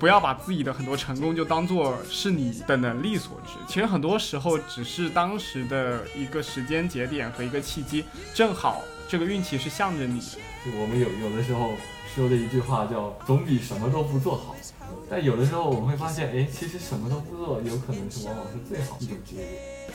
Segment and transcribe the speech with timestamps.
[0.00, 10.38] 不要把自己的很多成功就当做是你的能力所致，其实很多时候只是当时的一个时间节点和一个契机，正好这个运气是向着你的。
[10.64, 11.72] 就我们有有的时候
[12.14, 14.56] 说的一句话叫“总比什么都不做好”，
[15.10, 19.44] 但有的时候我们会发现，哎，其实什么都不做，有可能是往往是最好的一种结果。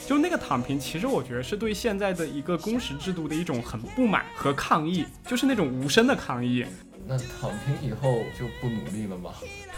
[0.05, 6.63] 就那个躺平，其实我觉得是对现在的一个工时制度的一种很不满和抗议，就是那种无声的抗议。
[7.07, 9.31] 那躺平以后就不努力了吗？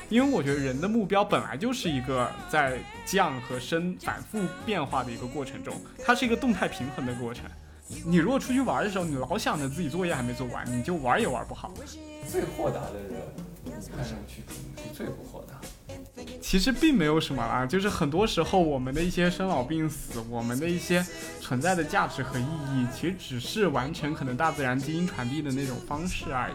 [0.10, 5.74] 因为我觉得人的目标本来就是一个在降和升反复变化的一个过程中，
[6.06, 7.46] 它是一个动态平衡的过程。
[8.06, 11.74] 你如果出去玩的时候，你老想着自己作业还没做完，你就玩也玩不好。
[12.30, 13.22] 最豁达的人，
[13.96, 14.42] 看上去
[14.82, 15.60] 是最不豁达。
[16.42, 21.06] 其实并没有什么啦，就是很多时候我们的一些生老病死，我们的一些
[21.42, 26.54] 存在的价值和意义，其实只是完成可能大自然基因传递的那种方式而已。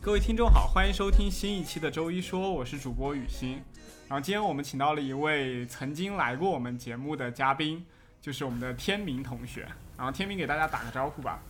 [0.00, 3.62] 各位听众好，欢迎收听新一期的周一说，我是主播雨欣。
[4.06, 7.84] 然后今天我们请到了一位曾经来过我们节目的嘉宾，
[8.20, 9.66] 就是我们的天明同学。
[9.96, 11.40] 然后天明给大家打个招呼吧。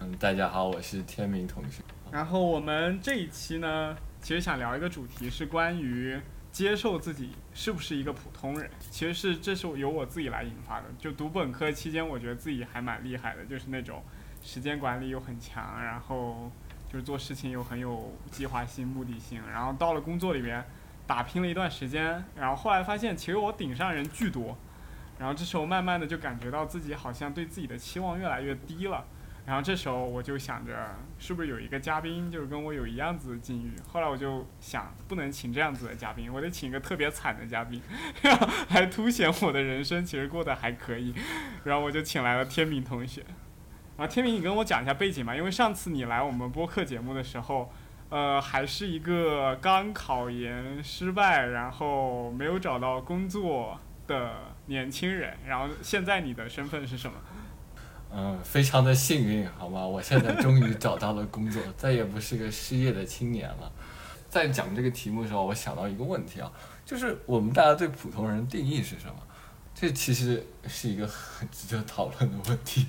[0.00, 1.82] 嗯，大家好，我是天明同学。
[2.10, 6.18] 然后我们这一期呢，其实想聊一个主题，是关于
[6.50, 8.68] 接受自己是不是一个普通人。
[8.90, 10.86] 其实是这是由我自己来引发的。
[10.98, 14.02] 就读本科期间，我觉得自己还蛮厉害的，就是那种
[14.42, 16.50] 时间管理又很强，然后
[16.92, 19.40] 就是做事情又很有计划性、目的性。
[19.48, 20.64] 然后到了工作里面
[21.06, 24.56] 打拼了一段时间，然后后来发现其实我顶上人巨多，
[25.18, 29.04] 然后这时候慢慢的就感觉到自己好像对自己的期望越来越低了。
[29.46, 30.72] 然后这时候我就想着，
[31.18, 33.74] 是不是有一个嘉宾就是跟我有一样子的境遇？
[33.86, 37.78] 后来我就想，不能请这样子的嘉宾，我得请一个特别惨的嘉宾，
[38.22, 41.14] 然后来凸显我的人生其实过得还可以。
[41.64, 43.22] 然后我就请来了天明同学。
[43.98, 47.70] 然后天明，你跟我讲一下背景吧，因为上次你来我们播客节目的时候，
[48.14, 53.76] 呃，还是一个刚考研失败，然后没有找到工作
[54.06, 54.30] 的
[54.66, 55.36] 年轻人。
[55.44, 57.16] 然后现在你的身份是什么？
[58.12, 59.84] 嗯，非常的幸运，好吗？
[59.84, 63.72] 我现在终于找到了工作，再也不是个失业的青年了。
[64.28, 66.48] 在讲这个题目的时候，我想到一个问题啊，
[66.86, 69.14] 就是我们大家对普通人定义是什么？
[69.74, 72.86] 这其实是一个很值得讨论的问题。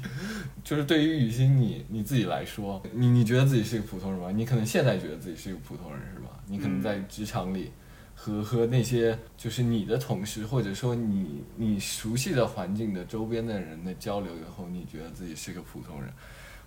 [0.64, 4.32] 就是对于雨欣你你自己来说，你你觉得自己是一个普通人吗？
[4.32, 6.30] 你可能现在觉得自己是一个普通人是吧？
[6.48, 7.72] 你可能在职场里。
[8.18, 16.10] 和和那些就是你的同事，或者说你你熟悉的环境的周边的人的交流以后，你觉得自己是个普通人，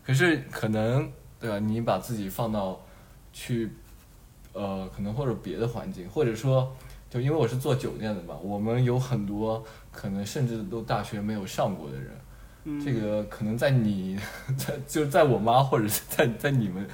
[0.05, 1.59] 可是可能对吧？
[1.59, 2.79] 你把自己放到
[3.33, 3.71] 去
[4.53, 6.71] 呃，可能或者别的环境，或者说
[7.09, 9.65] 就因为我是做酒店的嘛，我们有很多
[9.99, 12.11] 可能甚至都大学没有上过的人，
[12.65, 14.17] 嗯这个可能在你
[14.57, 16.87] 在就在我妈或者是在在你们。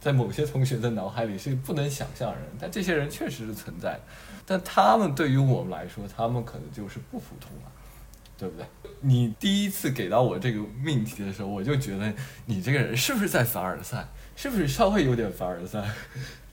[0.00, 4.00] 在某些同学的脑海里是不能想象人，但这些人确实是存在的，
[4.46, 7.70] 但他们对于我们来说，他们可能就是不普通了，
[8.38, 8.64] 对不对？
[9.02, 12.10] 你第一次给到我这个命题的时候，我就觉得
[12.46, 15.86] 你这个人是不是在凡尔赛，是不是稍微有点凡尔赛，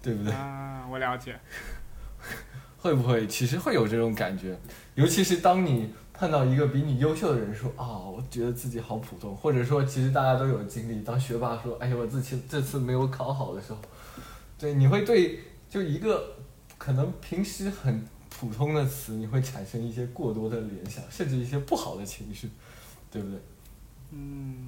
[0.03, 0.33] 对不对？
[0.33, 1.39] 啊，我了解。
[2.79, 4.59] 会不会其实会有这种感觉？
[4.97, 13.77] 尤其是当你碰到一个比你优秀的人说啊、我觉得自己好普通，或者说其实大家都有经历，当学霸说哎呀我自己这次没有考好的时候，
[14.57, 16.35] 对，你会对就一个
[16.79, 22.49] 可能平时很普通的词，你会产生一些过多的联想，甚至一些不好的情绪，
[23.11, 23.39] 对不对？
[24.13, 24.67] 嗯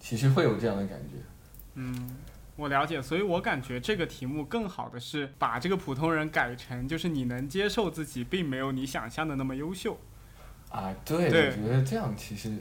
[0.00, 1.14] 其实会有这样的感觉。
[1.74, 2.16] 嗯，
[2.60, 9.98] 我了解，所以我感觉这个题目更好的是把这个普通人改成，就是你能接受自己并没有你想象的那么优秀。
[10.68, 12.52] 啊，对，对我觉得这样其实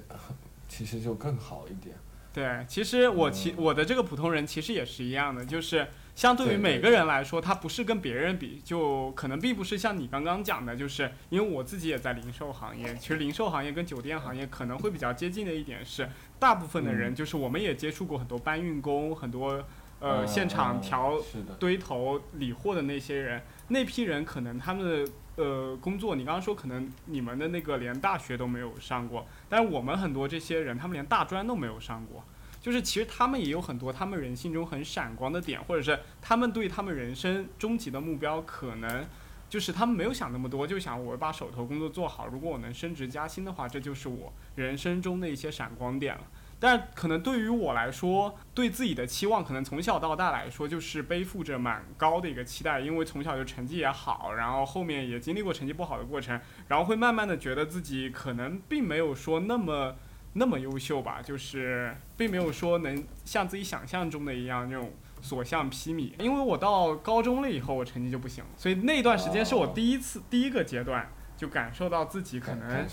[0.70, 1.96] 其实就更好一点。
[2.32, 16.08] 对，其实我嗯其我的这个普通人其实也是一样的，就是相对于每个人来说，他不是跟别人比，就可能并不是像你刚刚讲的，就是因为我自己也在零售行业，其实零售行业跟酒店行业可能会比较接近的一点是，
[16.38, 19.64] 大部分的人嗯就是我们也接触过很多搬运工，很多
[20.00, 21.20] 呃嗯现场嗯调，
[21.60, 32.24] 堆头理货的那些人，那批人可能他们的呃工作，你刚刚说可能你们的那个连大学都没有上过，但是我们很多这些人，他们连大专都没有上过。
[32.62, 39.06] 就是其实他们也有很多他们人性中很闪光的点，或者是他们对他们人生终极的目标，可能
[39.50, 46.22] 就是他们没有想那么多，就想我把手头工作做好，如果我能升职加薪的话，这就是我人生中的一些闪光点了。
[46.60, 59.96] 但可能对于我来说，对自己的期望可能从小到大来说就是背负着蛮高的一个期待，因为从小就成绩也好，然后后面也经历过成绩不好的过程，然后会慢慢的觉得自己可能并没有说那么
[60.34, 66.12] 那么优秀吧，就是并没有说能像自己想象中的一样那种所向披靡。
[66.20, 72.86] 因为我到高中了以后，我成绩就不行了，所以那段时间是我第一次、第一个阶段就感受到自己可能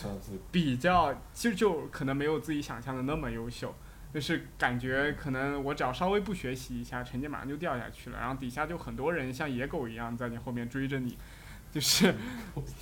[0.53, 3.75] 比较就就可能没有自己想象的那么优秀，
[4.15, 11.19] 就是感觉可能我只要稍微不学习一下，成绩马上就掉下去了，然后底下就很多人像野狗一样在你后面追着你，
[11.73, 12.15] 就是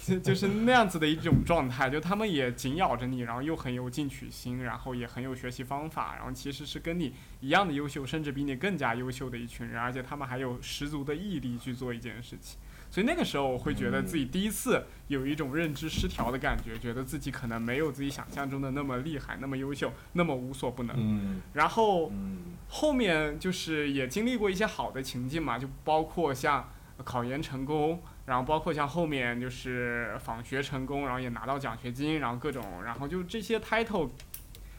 [0.04, 12.58] 就 就是那样子的一种状态，就他们也紧咬着你，然后又很有进取心，然后也很有学习方法，然后其实是跟你一样的优秀，甚至比你更加优秀的一群人，而且他们还有十足的毅力去做一件事情。
[12.94, 20.94] 所以那个时候，我会觉得自己第一次有一种认知失调的感觉，觉得自己可能没有自己想象中的那么厉害、那么优秀、那么无所不能。
[20.96, 26.70] 嗯然后嗯后面就是也经历过一些好的情境嘛，就包括像
[27.02, 34.10] 考研成功，然后包括像后面就是访学成功，然后也拿到奖学金，然后各种，然后就这些 title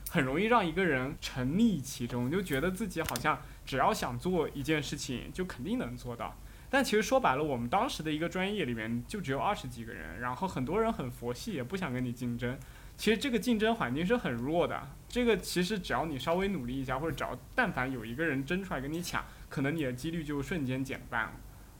[0.09, 6.33] 很容易让一个人沉溺其中，就觉得自己好像只要想做一件事情，就肯定能做到。
[6.69, 12.57] 但其实说白了，我们当时的一个专业里面就只有二十几个人，然后很多人很佛系，也不想跟你竞争。
[12.97, 21.33] 其实这个竞争环境是很弱的，这个其实只要你稍微努力一下，或者只要但凡有一个人争出来跟你抢，可能你的几率就瞬间减半了。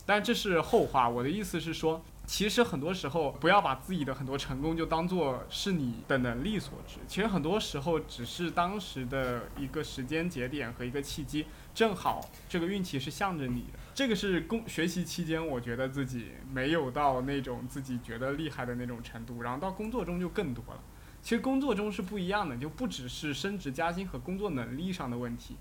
[0.06, 13.80] 但这是后话，我的意思是说，其实很多时候不要把自己的很多成功就当做是你的能力所致，其实很多时候只是当时的一个时间节点和一个契机，正好这个运气是向着你的。
[13.96, 20.84] 这个是工学习期间，我觉得自己没有到那种自己觉得厉害的那种程度，然后到工作中就更多了。
[21.22, 25.56] 其实工作中是不一样的，就不只是升职加薪和工作能力上的问题，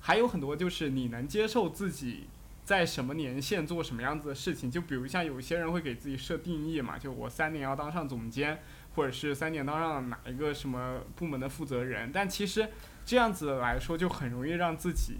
[0.00, 2.28] 还有很多就是你能接受自己
[2.62, 4.70] 在什么年限做什么样子的事情。
[4.70, 8.62] 就比如像有些人会给自己设定义嘛，就我三年要当上总监，
[8.94, 12.12] 或者是三年当上哪一个什么部门的负责人。
[12.12, 12.68] 但其实
[13.04, 15.16] 这样子来说，就很容易让自己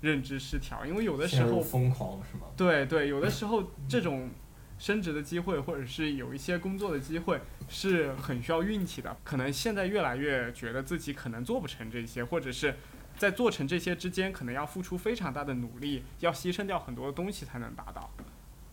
[0.00, 2.46] 认知失调，因为有的时候疯狂是吗？
[2.56, 4.30] 对对，有的时候这种
[4.78, 9.16] 升职的机会，或者是有一些工作的机会，是很需要运气的。
[9.24, 12.76] 可能现在越来越觉得自己可能做不成这些，或者是
[13.16, 18.08] 在做成这些之间，可能要付出非常大的努力，要牺牲掉很多东西才能达到。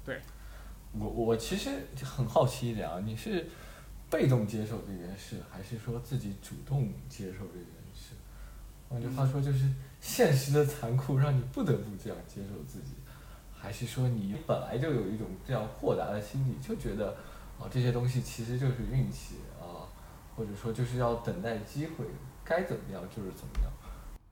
[0.03, 0.21] 对
[0.93, 1.71] 我我其实
[2.03, 3.47] 很好奇一点啊，你是
[4.09, 8.13] 被动接受这件事，还是说自己主动接受这件事？
[8.87, 9.65] 换句话说，就是
[10.07, 12.93] 现实的残酷让你不得不这样接受自己，
[13.51, 17.09] 还是说你本来就有一种这样豁达的心理，就觉得
[17.59, 19.89] 啊这些东西其实就是运气啊，
[20.35, 22.05] 或者说就是要等待机会，
[22.43, 23.71] 该怎么样就是怎么样。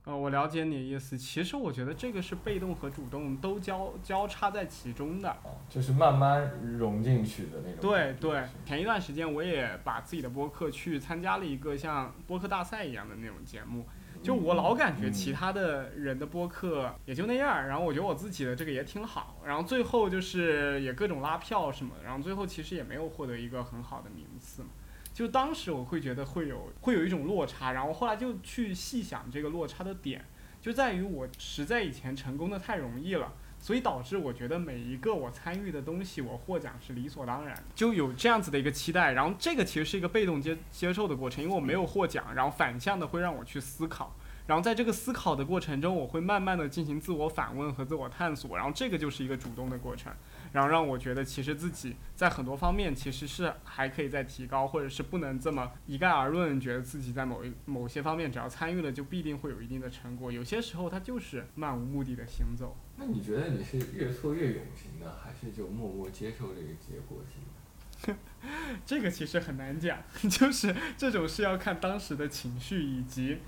[0.05, 1.17] 呃，我了解你的意思。
[1.17, 5.27] 其实我觉得这个是被动和主动都交交叉在其中的。
[5.27, 8.13] 啊，就是慢慢融进去的那种对。
[8.21, 13.83] 对，前一段时间我也把自己的播客去参加了一个像播客大赛一样的那种节目。
[14.23, 24.69] 就我老感觉其他的人的播客也就那样儿，然后我觉得我自己的这个也挺好，然后最后就是也各种拉票什么的，然后最后其实也没有获得一个很好的名次嘛。
[25.13, 30.23] 就当时我会觉得会有会有一种落差，然后后来就去细想这个落差的点，
[30.61, 33.33] 就在于我实在以前成功的太容易了。
[33.63, 39.13] 所以导致我觉得每一个我参与的东西，我获奖是理所当然，就有这样子的一个期待。
[39.13, 44.13] 然后这个其实是一个被动接接受的过程，因为我没有获奖，然后反向的会让我去思考。
[44.45, 50.11] 然后在这个思考的过程中，我会慢慢的进行自我反问和自我探索，然后这个就是一个主动的过程，
[50.51, 60.29] 然后让我觉得其实自己在很多方面其实是还可以再提高，或者是不能这么一概而论，觉得自己在某一某些方面只要参与了就必定会有一定的成果。
[60.29, 62.75] 有些时候它就是漫无目的的行走。
[62.95, 68.15] 那你觉得你是越挫越勇型的，还是就默默接受这个结果型的？
[68.85, 69.97] 这个其实很难讲，
[70.29, 73.39] 就是这种是要看当时的情绪以及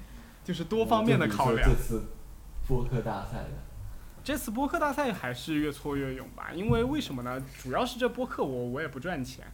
[0.43, 2.03] 就是多方面的考量这次
[2.67, 3.51] 播客大赛的，
[4.23, 7.41] 这次播客大赛还是越挫越勇吧，因为为什么呢？
[7.61, 9.45] 主要是这播客我我也不赚钱，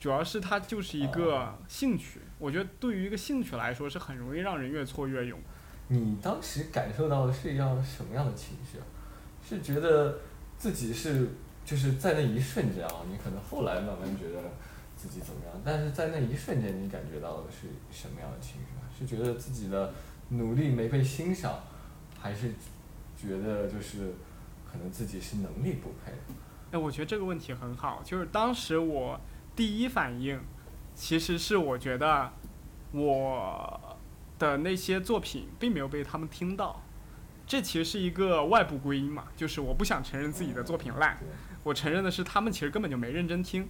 [0.00, 2.20] 主要是它就是一个兴趣。
[2.38, 5.38] 我觉得对于一个兴趣来说是很容易让人越挫越勇。
[5.88, 8.84] 你当时感受到的是一样什么样的情绪啊？
[9.48, 10.18] 是觉得
[10.58, 11.28] 自己是
[11.64, 14.40] 就是在那一瞬间啊，你可能后来慢慢觉得
[14.96, 18.66] 自己怎么样，但是在那一瞬间你感觉到的是什么样的情绪？
[18.98, 19.92] 是觉得自己的
[20.30, 21.60] 努力没被欣赏，
[22.18, 22.54] 还是
[23.14, 24.14] 觉得就是
[24.64, 26.12] 可能自己是能力不配？
[26.70, 29.20] 哎，我觉得这个问题很好，就是当时我
[29.54, 30.40] 第一反应
[30.94, 32.32] 其实是我觉得
[32.92, 33.98] 我
[34.38, 36.82] 的那些作品并没有被他们听到，
[37.46, 41.16] 这其实是一个外部归因嘛，就是我不想承认自己的作品烂，
[41.62, 43.68] 我承认的是他们其实根本就没认真听。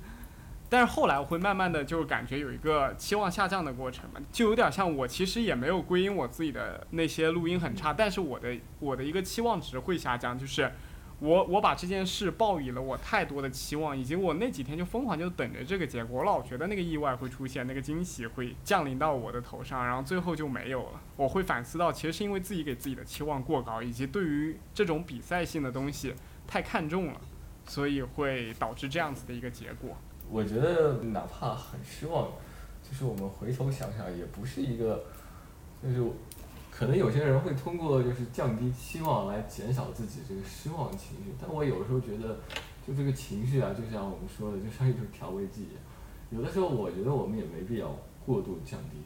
[0.69, 10.73] 但是后来我会慢慢的就感觉有一个期望下降的过程嘛，就有点像我其实也没有归因我自己的那些录音很差，但是我的我的一个期望值会下降，就是
[11.19, 21.01] 我我把这件事抱以了我太多的期望，以及我那几天就疯狂就等着这个结果，我老觉得那个意外会出现，那个惊喜会降临到我的头上，然后最后就没有了。
[21.17, 26.15] 我会反思到，其实是因为自己给自己的期望过高，以及对于这种比赛性的东西
[26.47, 27.21] 太看重了，
[27.67, 29.97] 所以会导致这样子的一个结果。
[30.31, 32.29] 我觉得哪怕很失望，
[32.83, 35.05] 就是我们回头想想，也不是一个，
[35.83, 36.03] 就是
[36.77, 42.39] 可能有些人会通过就是降低期望来减少自己这个失望情绪，但我有时候觉得，
[42.87, 45.83] 就这个情绪啊，就像我们说的，就像一种调味剂一样。
[46.29, 48.99] 有的时候我觉得我们也没必要过度降低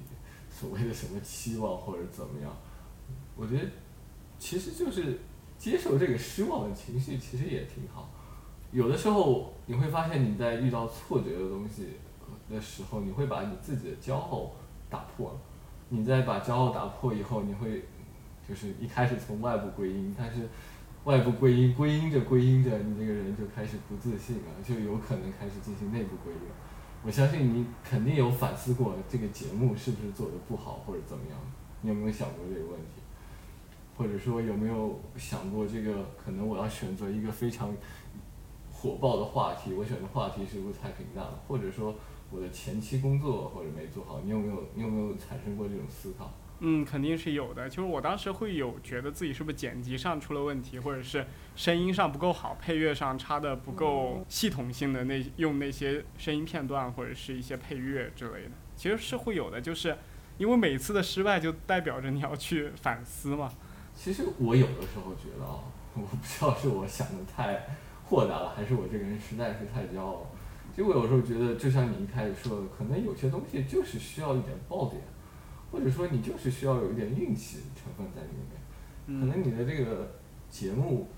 [0.51, 2.51] 所谓的什么期望或者怎么样。
[3.37, 3.65] 我觉得
[4.37, 5.21] 其实就是
[5.57, 8.11] 接受这个失望的情绪，其实也挺好。
[8.73, 11.87] 有的时候你会发现你在遇到挫折的东西
[12.51, 14.51] 的时候，你会把你自己的骄傲
[14.89, 15.39] 打破了。
[15.91, 17.85] 你在把骄傲打破以后，你会
[18.49, 20.49] 就是一开始从外部归因，但是
[21.05, 26.41] 外部归因归因着归因着，你这个人就开始不自信了，就有可能开始进行内部归因。
[27.03, 31.39] 我相信你肯定有反思过这个节目是不是做的不好或者怎么样，
[31.83, 33.03] 你有没有想过这个问题？
[33.97, 37.75] 或者说有没有想过这个可能我要选择一个非常
[38.73, 41.43] 火爆的话题，我选的话题是不是太平淡了？
[41.49, 41.95] 或者说
[42.31, 46.33] 我的前期工作或者没做好，你有没有你有没有产生过这种思考？
[46.61, 47.69] 嗯，肯定是有的。
[47.69, 59.59] 就是我当时会有觉得自己是不是剪辑上出了问题，或者是声音上不够好，配乐上插的不够系统性的那用那些声音片段或者是一些配乐之类的，其实是会有的。
[59.59, 59.97] 就是
[60.37, 63.51] 因为每次的失败就代表着你要去反思嘛。
[63.97, 67.67] 其实我有的时候觉得啊，我不知道是我想的太
[68.05, 70.27] 豁达了，还是我这个人实在是太骄傲了。
[70.71, 75.03] 其实我有时候觉得，就像你一开始说的，可能有些东西就是需要一点爆点，
[75.71, 79.21] 或者说你就是需要有一点运气成分在里面。
[79.21, 80.09] 可能你的这个
[80.49, 81.09] 节目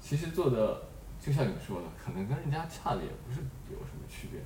[0.00, 0.82] 其实做的，
[1.20, 4.40] 就像你说的，可能跟人家差的也不是有什么区别，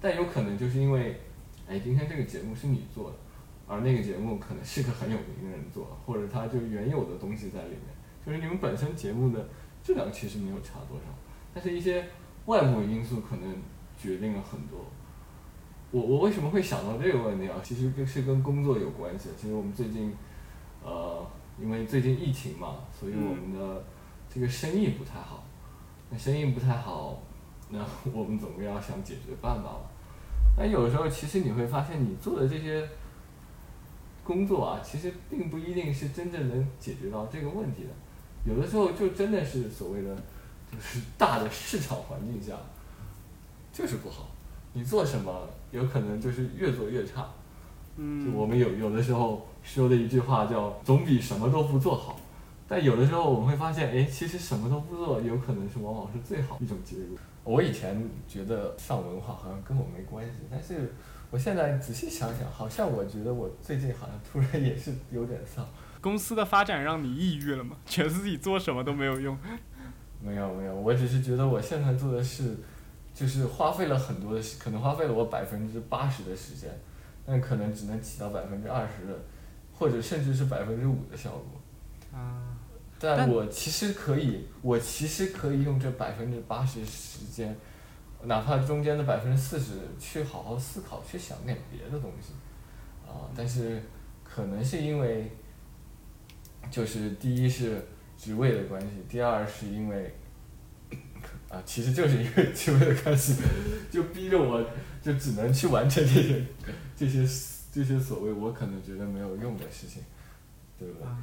[0.00, 1.20] 但有可能就是因为，
[1.68, 3.16] 哎，今天这个节目是你做的。
[3.70, 7.82] 而那个节目可能是个很有名的人做的，或者他就原有的东西在里面，
[8.24, 9.46] 就是你们本身节目的
[9.82, 11.04] 质量其实没有差多少，
[11.52, 12.06] 但是一些
[12.46, 13.56] 外部因素可能
[13.98, 14.78] 决定了很多。
[15.90, 17.56] 我我为什么会想到这个问题啊？
[17.62, 19.30] 其实跟是跟工作有关系。
[19.36, 20.14] 其实我们最近，
[20.84, 21.26] 呃，
[21.60, 23.84] 因为最近疫情嘛，所以我们的
[24.32, 25.44] 这个生意不太好。
[26.10, 27.20] 那生意不太好，
[27.70, 27.78] 那
[28.12, 29.80] 我们总归要想解决办法嘛。
[30.56, 32.88] 那有时候其实你会发现，你做的这些。
[34.24, 37.88] 工作啊，其实并不一定是真正能解决到这个问题的，
[38.44, 40.14] 有的时候就真的是所谓的，
[40.70, 42.54] 就是大的市场环境下，
[43.78, 44.26] 就是不好。
[44.72, 47.28] 你做什么，有可能就是越做越差。
[47.96, 48.24] 嗯。
[48.24, 52.18] 就我们有有的时候说的一句话叫“总比什么都不做好”，
[52.66, 57.16] 但有的时候我们会发现，哎，其实什么都不做，有可能是往往是最好一种结果。
[57.44, 60.92] 我以前觉得上文化好像跟我没关系，但是。
[61.30, 65.62] 我现在仔细想想，好像我觉得我最近好像突然也是有点丧。
[66.00, 67.76] 公司的发展让你抑郁了吗？
[67.84, 69.36] 觉得自己做什么都没有用？
[70.24, 72.56] 没有没有，我只是觉得我现在做的事，
[73.18, 76.70] 就是花费了很多的，可能花费了我百分之八十的时间，
[77.26, 79.18] 但可能只能起到百分之二十的，
[79.76, 82.16] 或者甚至是百分之五的效果。
[82.16, 82.54] 啊。
[83.00, 87.56] 但我其实可以，我其实可以用这百分之八十时间。
[88.22, 92.32] 哪怕中间的百分之四十，去好好思考，去想点别的东西，
[93.06, 93.80] 啊，但是
[94.24, 95.30] 可能是因为，
[96.68, 97.80] 就是第一是
[98.16, 100.12] 职位的关系，第二是因为，
[101.48, 103.34] 啊，其实就是因为职位的关系，
[103.90, 104.68] 就逼着我，
[105.02, 106.44] 就只能去完成这些
[106.94, 107.18] 这些
[107.72, 110.02] 这些所谓我可能觉得没有用的事情，
[110.78, 111.16] 对吧？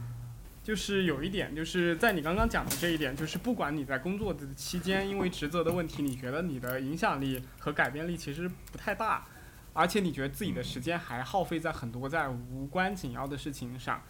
[0.64, 9.28] 就是有一点，就是在你刚刚讲的这一点，就是不管你在工作的期间，因为职责的问题，你觉得你的影响力和改变力其实不太大，
[9.74, 14.02] 而且你觉得自己的时间还耗费在很多在无关紧要的事情上。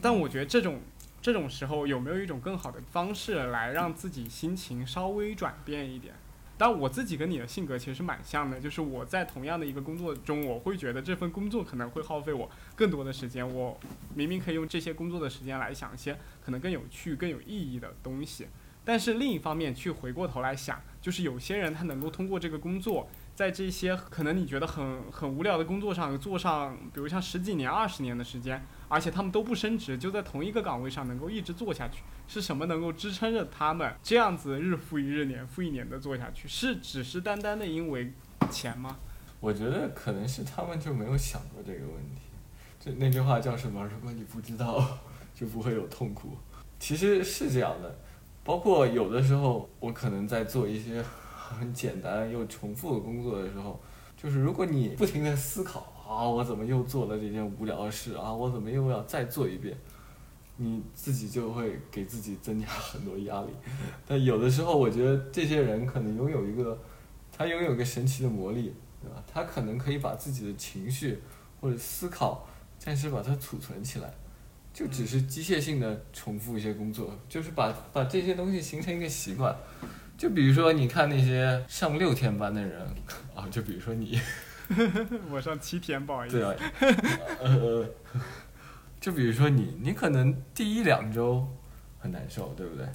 [0.00, 0.80] 但我觉得这种
[1.20, 6.14] 这种时候，有没有一种更好的方式来让自己心情稍微转变一点？
[6.56, 13.48] 但我自己跟你的性格其实蛮像的，就是我在同样的一个工作中，我会觉得这份工作可能会耗费我更多的时间。
[13.48, 13.78] 我
[14.14, 18.48] 明明可以用这些工作的时间来想一些可能更有趣、更有意义的东西，
[18.84, 36.48] 但是另一方面去回过头来想，就是有些人他能够通过这个工作在这些可能你觉得很很无聊的工作上做上，比如像十几年、二十年的时间，而且他们都不升职，就在同一个岗位上能够一直做下去，是什么能够支撑着他们这样子日复一日、年复一年的做下去？
[36.48, 38.12] 是只是单单的因为
[38.50, 38.96] 钱吗？
[39.40, 42.22] 我觉得可能是他们就没有想过这个问题。
[42.80, 43.84] 这那句话叫什么？
[43.84, 44.98] 如果你不知道，
[45.34, 46.36] 就不会有痛苦。
[46.80, 47.98] 其实是这样的，
[48.42, 51.04] 包括有的时候我可能在做一些
[51.34, 53.80] 很简单又重复的工作的时候，
[54.16, 59.76] 就是如果你不停的思考啊，我怎么又做了这件无聊的事啊，我怎么又要再做一遍，
[60.56, 63.48] 你自己就会给自己增加 很多压力。
[64.06, 66.78] 但有的时候，我觉得这些人可能拥有一个，
[67.30, 68.72] 他拥有一个神奇的魔力，
[69.02, 69.22] 对吧？
[69.30, 71.20] 他可能可以把自己的情绪
[71.60, 72.48] 或者思考
[72.78, 74.10] 暂时把它储存起来。
[74.72, 79.54] 就只是机械性的重复一些工作，就是把把这些东西形成一个习惯。
[80.16, 82.80] 就比如说，你看那些上六天班的人
[83.34, 84.18] 啊，就比如说你，
[85.30, 86.38] 我上七天，不好意思。
[86.38, 86.56] 对啊，
[87.42, 87.86] 呃，
[89.00, 91.48] 就比如说你，你可能第一两周
[91.98, 92.86] 很难受，对不对？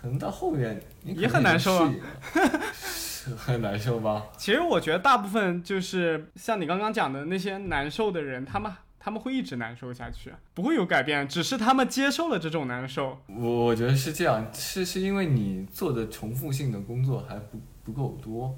[0.00, 1.92] 可能到后面你也很难受啊
[3.36, 4.28] 很难受吧？
[4.38, 13.18] 其实我觉得大部分就是像你刚刚讲的那些难受的人，他们他们会一直难受下去，不会有改变，只是他们接受了这种难受。
[13.26, 18.56] 我我觉得是这样，是是因为你做的重复性的工作还不不够多，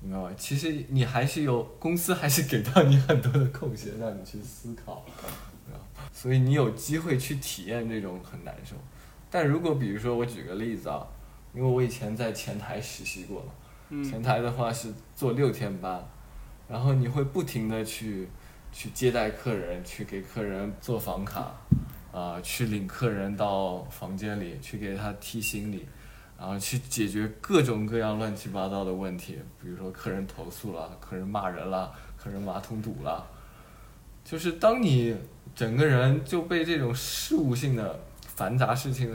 [0.00, 0.34] 明白吧？
[0.36, 5.04] 其实你还是有公司还是给到你很多的空闲让你去思考，
[6.12, 8.74] 所以你有机会去体验这种很难受。
[9.30, 11.06] 但如果比如说我举个例子啊，
[11.54, 13.52] 因为我以前在前台实习过嘛，
[13.90, 16.04] 嗯前台的话是做六天班，
[16.68, 18.28] 然后你会不停的去
[18.72, 21.54] 去接待客人，去给客人做房卡，
[22.12, 25.86] 啊、去领客人到房间里，去给他提行李，
[26.40, 33.26] 然后去解决各种各样乱七八糟的问题，比如说客人投诉了，客人骂人了，客人马桶堵了，
[34.24, 35.14] 就是当你
[35.54, 39.12] 整个人就被这种事务性的繁杂事情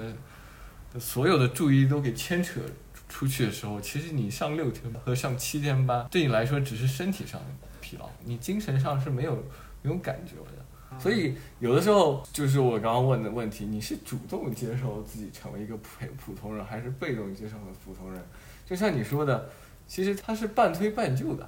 [0.94, 2.62] 的所有的注意都给牵扯
[3.10, 7.48] 出去的时候，其实你上六天班和上七天班，对你来说只是身体上的
[7.82, 9.36] 疲劳，你精神上是没有
[9.82, 10.65] 没有感觉的。
[10.98, 18.22] 所以有的时候就是我刚刚问的问题，你是主动接受自己成为一个普普通人，还是被动接受的普通人？
[18.66, 19.50] 就像你说的，
[19.86, 21.48] 其实他是半推半就的，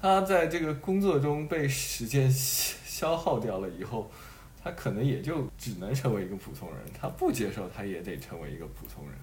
[0.00, 4.08] 他在这个工作中被时间消消耗掉了以后，
[4.62, 9.18] 他可能也就只能成为一个普通人，他不接受，他也得成为一个普通人。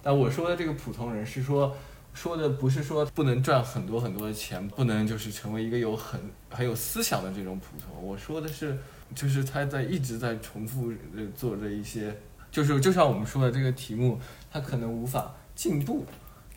[0.00, 1.74] 但我说的这个普通人是说，
[2.14, 8.00] 说的不是说不能赚很多很多的钱，不能就是成为一个有很很有思想的这种普通。
[8.00, 8.78] 我说的是，
[9.14, 12.16] 就是他在一直在重复呃做着一些，
[12.50, 16.04] 就是就像我们说的这个题目，他可能无法进步。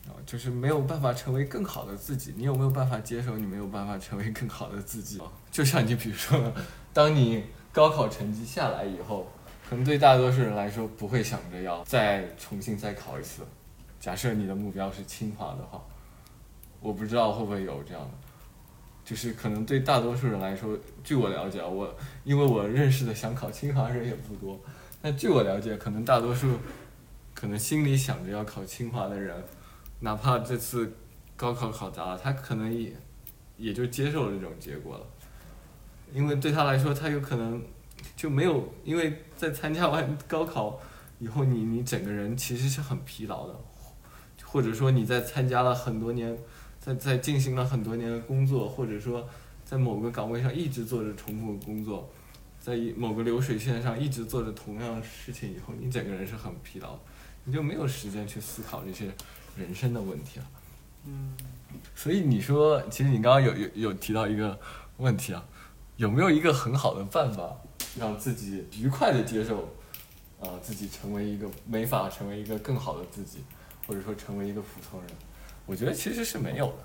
[0.06, 2.32] 啊，就是没有办法成为更好的自己。
[2.34, 5.20] 你有没有办法接受你没有办法成为更好的自己？
[5.52, 6.52] 就像你比如说，
[6.92, 9.30] 当你高考成绩下来以后，
[9.68, 13.42] 可能对大多数人来说不会想着要再重新再考一次。
[14.00, 15.80] 假设你的目标是清华的话，
[16.80, 18.10] 我不知道会不会有这样的，
[19.10, 21.92] 就是可能对大多数人来说，据我了解，我
[22.22, 24.60] 因为我认识的想考清华人也不多，
[25.02, 26.56] 但据我了解，可能大多数
[27.34, 29.34] 可能心里想着要考清华的人，
[29.98, 30.92] 哪怕这次
[31.36, 32.92] 高考考砸了，他可能也
[33.56, 35.04] 也就接受了这种结果了，
[36.14, 37.60] 因为对他来说，他有可能
[38.14, 40.80] 就没有，因为在参加完高考
[41.18, 43.56] 以后，你你整个人其实是很疲劳的，
[44.44, 46.38] 或者说你在参加了很多年，
[46.80, 49.28] 在在进行了很多年的工作，或者说
[49.64, 52.10] 在某个岗位上一直做着重复的工作，
[52.58, 56.98] 在某个流水线上一直做着同样的事情以后，你整个人是很疲劳，
[57.44, 59.12] 你就没有时间去思考这些
[59.56, 60.46] 人生的问题了。
[61.04, 61.36] 嗯，
[61.94, 64.58] 所以你说，其实你刚刚有有有提到一个
[64.96, 65.44] 问题啊，
[65.96, 67.54] 有没有一个很好的办法
[67.98, 69.68] 让自己愉快的接受，
[70.40, 73.38] 啊、自己成为一个没法成为一个更好的自己，
[73.86, 75.10] 或者说成为一个普通人？
[75.70, 76.78] 我觉得其实是没有的，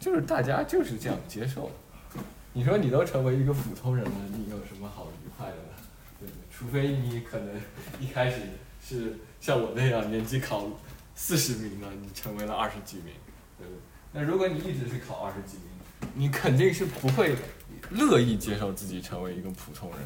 [0.00, 2.22] 就是大家就是这样接受的。
[2.54, 5.74] 你说你都成为一个普通人了，你有什么好愉快的呢？
[6.18, 6.40] 对不对？
[6.50, 7.60] 除非你可能
[8.00, 8.36] 一开始
[8.82, 10.66] 是像我那样年级考
[11.14, 13.12] 四十名了，你成为了二十几名，
[13.58, 13.80] 对不对？
[14.14, 17.36] 那如果你一直是考二十几名，你肯定是不会
[17.90, 19.98] 乐意接受自己成为一个普通人，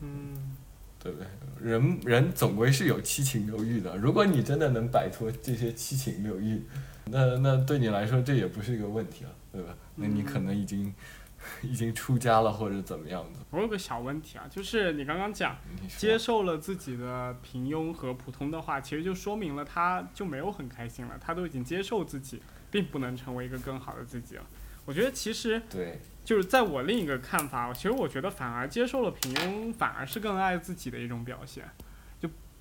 [0.00, 0.56] 嗯，
[1.02, 1.26] 对不对？
[1.58, 6.62] 人人总归是有七情六欲的，如果你真的能摆脱这些七情六欲，
[7.10, 9.74] 那那对你来说这也不是一个问题了，对吧？
[9.94, 10.92] 那你可能已经
[11.62, 13.38] 已经出家了或者怎么样的。
[13.50, 15.56] 我有个小问题啊，就是你刚刚讲
[15.96, 24.46] 接受了自己的平庸和普通的话，其实就说明了他就没有很开心了，他都已经接受自己，并不能成为一个更好的自己了。
[24.84, 31.64] 我觉得其实对，就是在我另一个看法，其实我觉得反而接受了平庸，反而是更爱自己的一种表现。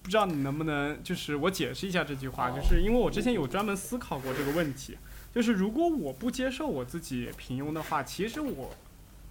[0.06, 4.96] 就不知道你能不能，就是我解释一下这句话，就是因为我之前有专门思考过这个问题，
[5.34, 8.76] 就是如果我不接受我自己平庸的话，其实我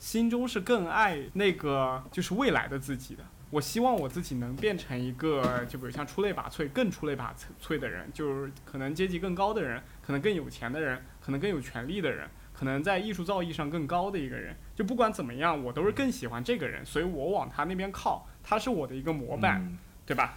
[0.01, 3.23] 心中是更爱那个就是未来的自己的。
[3.51, 7.33] 我希望我自己能变成一个，就比如像出类拔萃、更出类拔
[7.63, 14.57] 萃的人，就是可能阶级更高的人，可能更有钱的人，可能更有权利的人，可能在艺术造诣上更高的一个人。
[14.75, 19.61] 就不管怎么样，我都是更喜欢这个人，所以我往他那边靠，他是我的一个模板。
[19.63, 20.35] 嗯对吧？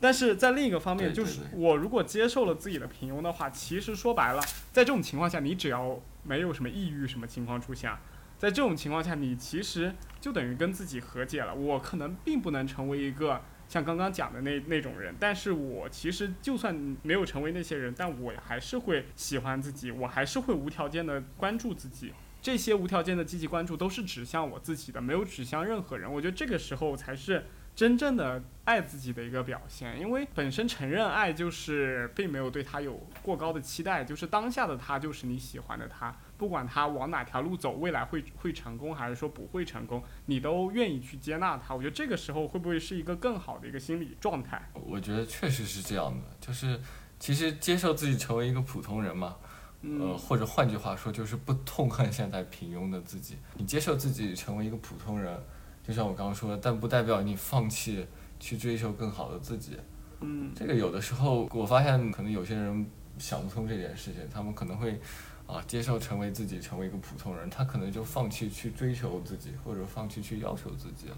[0.00, 7.90] 但是在另一个方面，就是我如果接受了自己的平庸的话，其实说白了，在这种情况下，你只要没有什么抑郁什么情况出现，
[8.38, 11.54] 在这种情况下，你其实就等于跟自己和解了。
[11.54, 22.12] 我可能并不能成为一个像刚刚讲的那那种人，但是我其实就算没有成为那些人，但我还是会喜欢自己，我还是会无条件的关注自己。
[22.40, 26.10] 这些无条件的积极关注都是指向我自己的，没有指向任何人。
[26.10, 27.44] 我觉得这个时候才是
[27.78, 41.72] 真正的爱自己的一个表现，因为本身承认爱就是并没有对他有过高的期待，就是当下的他就是你喜欢的他，不管他往哪条路走，未来会会成功还是说不会成功，你都愿意去接纳他。
[41.72, 44.60] 我觉得这个时候会不会是一个更好的一个心理状态？
[44.74, 46.80] 我觉得确实是这样的，就是
[47.20, 49.36] 其实接受自己成为一个普通人嘛，
[49.82, 53.36] 呃，嗯或者换句话说，就是不痛恨现在平庸的自己。
[53.56, 55.40] 你接受自己成为一个普通人，
[55.88, 58.06] 就像我刚刚说的，但不代表你放弃
[58.38, 59.78] 去追求更好的自己。
[60.20, 62.86] 嗯这个有的时候我发现，可能有些人
[63.18, 65.00] 想不通这件事情，他们可能会
[65.46, 71.16] 啊接受成为自己，成为一个普通人，他可能就放弃去追求自己，或者放弃去要求自己了。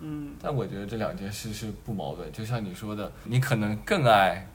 [0.00, 4.46] 嗯但我觉得这两件事是不矛盾，就像你说的，你可能更爱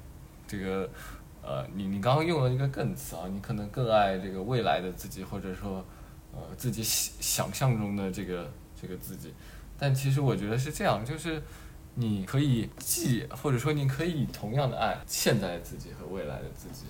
[0.48, 0.89] 这个，
[1.44, 5.86] 呃，你你刚刚用了一个“更”词啊，你可能更爱这个未来的自己，或者说，
[6.32, 8.50] 呃，自己想想象中的这个
[8.84, 9.34] 这个自己。
[9.80, 11.41] 但其实我觉得是这样，就是
[11.96, 16.86] 你可以既或者说你可以同样的爱现在的自己和未来的自己，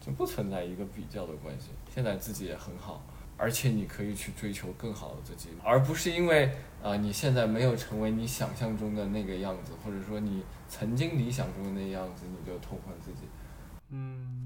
[0.00, 1.68] 就不存在一个比较的关系。
[1.94, 3.04] 现在自己也很好，
[3.36, 6.50] 而且你可以去追求更好的自己，而不是因为
[6.82, 13.26] 啊、你现在没有成为你想象中的那个样子，或者说你曾经理想中的那样子，你就痛恨自己。
[13.88, 14.43] 嗯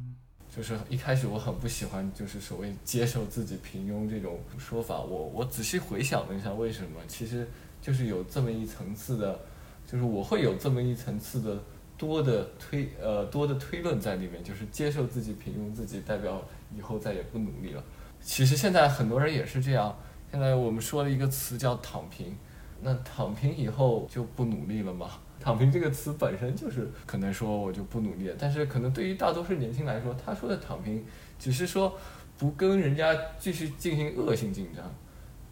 [0.54, 5.00] 就是一开始我很不喜欢，就是所谓接受自己平庸这种说法。
[5.00, 7.00] 我我仔细回想了一下，为什么？
[7.06, 7.46] 其实
[7.80, 9.38] 就是有这么一层次的，
[9.86, 11.62] 就是我会有这么一层次的
[11.96, 16.42] 多的推呃多的推论在里面，就是接受自己平庸自己，代表
[16.76, 17.84] 以后再也不努力了。
[18.20, 19.96] 其实现在很多人也是这样。
[20.30, 22.36] 现在我们说了一个词叫躺平，
[22.82, 25.12] 那躺平以后就不努力了吗？
[25.40, 31.04] 躺平这个词本身就是可能说我就不努力了，但是可能对于大多数年轻人来说，他说的躺平
[31.38, 31.96] 只是说
[32.36, 34.84] 不跟人家继续进行恶性竞争，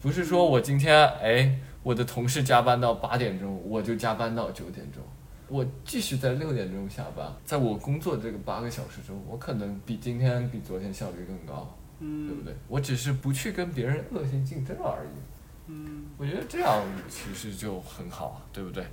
[0.01, 5.01] 不是说我今天哎我的同事加班到八点钟，我就加班到九点钟，
[5.47, 12.53] 我继续在六点钟下班，在我工作这个八个小时中，我可能比今天比昨天效率更高，嗯对不嗯对？
[12.67, 15.19] 我只是不去跟别人恶性竞争而已。
[15.69, 18.85] 嗯我觉得这样其实就很好，对不对？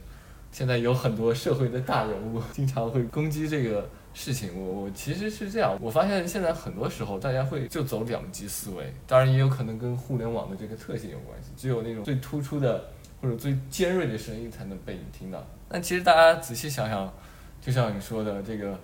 [0.54, 12.88] 现在有很多社会的大人物经常会攻击这个事情，我我其实是这样，我发现现在很多时候大家会就走两极思维，当然也有可能跟互联网的这个特性有关系，只有那种最突出的
[13.20, 15.44] 或者最尖锐的声音才能被你听到。
[15.68, 17.12] 但其实大家仔细想想，
[17.60, 18.78] 就像你说的，这个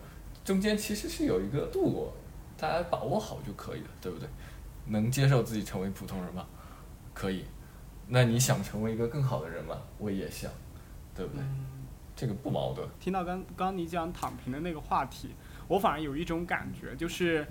[0.45, 2.13] 中间其实是有一个度，
[2.59, 4.29] 大家把握好就可以了，对不对？
[4.87, 6.45] 能接受自己成为普通人吗？
[7.15, 7.45] 可以。
[8.09, 9.77] 那你想成为一个更好的人吗？
[9.99, 10.51] 我也想，
[11.15, 11.43] 对不对？
[11.43, 11.67] 嗯。
[12.17, 12.87] 这个不矛盾。
[12.99, 15.31] 听到刚刚你讲躺平的那个话题，
[15.67, 17.47] 我反而有一种感觉，就是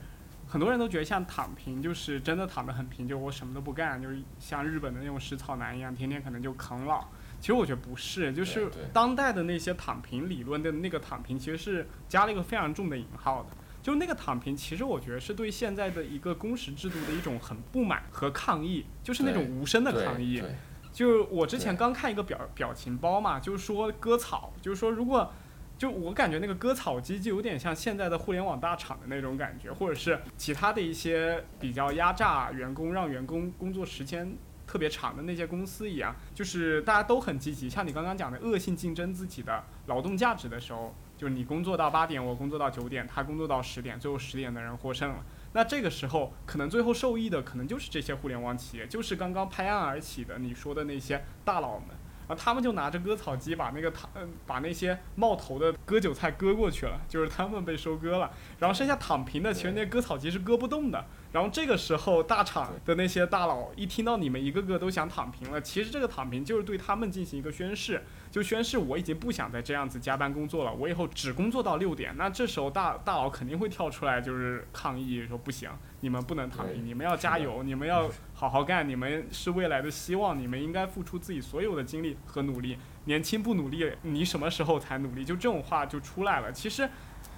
[0.47, 7.03] 很多人都觉得像躺平，就是真的躺得很平，就我什么都不干，就是像日本的那种食草男一样，天天可能就啃老。
[7.39, 13.49] 其实我觉得不是，就是当代的那些躺平理论的那个躺平，其实是加了一个非常重的引号的。
[13.81, 20.43] 就那个躺平，其实我觉得是对现在的一个工时制度的一种很不满和抗议，就是那种无声的抗议。
[20.91, 25.31] 对就我之前刚看一个表表情包嘛，就是说割草，就是说如果
[25.77, 34.35] 就我感觉那个割草机就有点像现在的互联网大厂的那种感觉，或者是其他的一些比较压榨员工、让员工工作时间
[34.67, 45.23] 特别长的那些公司一样，就是大家都很积极，像你刚刚讲的恶性竞争自己的劳动价值的时候，就是你工作到八点，我工作到九点，他工作到十点，最后十点的人获胜了。
[45.53, 51.87] 那这个时候，可能最后受益的可能就是这些互联网企业，就是刚刚拍案而起的你说的那些大佬们，
[52.27, 54.09] 啊他们就拿着割草机把那个躺，
[54.45, 72.15] 把那些冒头的割韭菜割过去了，就是他们被收割了，然后剩下躺平的，其实那割草机是割不动的，然后这个时候，大厂的那些大佬一听到你们一个个都想躺平了，其实这个躺平就是对他们进行一个宣誓，就宣誓我已经不想再这样子加班工作了，我以后只工作到六点。
[72.17, 82.77] 那这时候大大佬肯定会跳出来就是抗议，说不行，你们不能躺平，你们要加油，你们要好好干，你们是未来的希望，你们应该付出自己所有的精力和努力。
[83.05, 85.23] 年轻不努力，你什么时候才努力？
[85.23, 86.51] 就这种话就出来了。
[86.51, 86.89] 其实。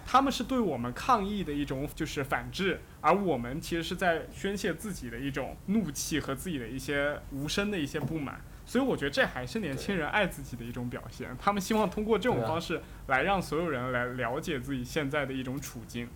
[0.03, 8.39] 他们是对我们抗议的一种就是反制，而我们其实是在宣泄自己的一种怒气和自己的一些无声的一些不满。
[8.65, 11.35] 所以我觉得这还是年轻人爱自己的一种表现。
[11.37, 16.07] 他们希望通过这种方式来让所有人来了解自己现在的一种处境。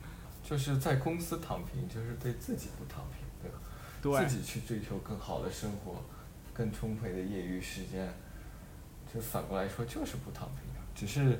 [0.41, 4.19] 就是在公司躺平，就是对自己不躺平，对吧？
[4.19, 6.05] 对自己去追求更好的生活，
[6.53, 8.13] 更充沛的业余时间，
[9.11, 11.39] 就反过来说就是不躺平，只是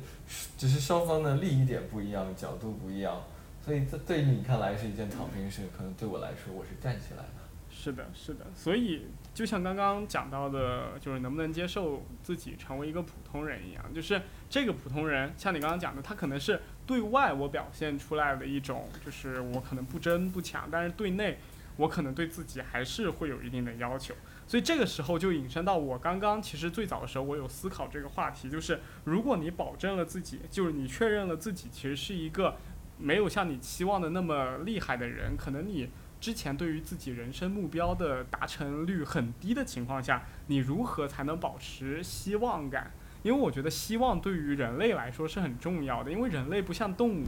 [0.58, 3.24] 只是双方的利益点不一样，角度不一样，
[3.66, 7.46] 所以这对于你看来是一件躺平事，可能对我来说我是站起来的。
[7.72, 21.40] 是的，是的，所以就像刚刚讲到的，就是能不能接受自己成为一个普通人一样，就是这个普通人，像你刚刚讲的，他可能是对外我表现出来的一种，就是我可能不争不抢，但是对内
[21.78, 24.14] 我可能对自己还是会有一定的要求。
[24.48, 32.56] 所以这个时候就引申到我刚刚其实最早的时候，我有思考这个话题，就是如果你保证了自己，就是你确认了自己其实是一个
[32.98, 42.92] 没有像你期望的那么厉害的人，可能你之前对于自己人生目标的达成率很低的情况下，你如何才能保持希望感？
[43.22, 47.24] 因为我觉得希望对于人类来说是很重要的，因为人类不像动物，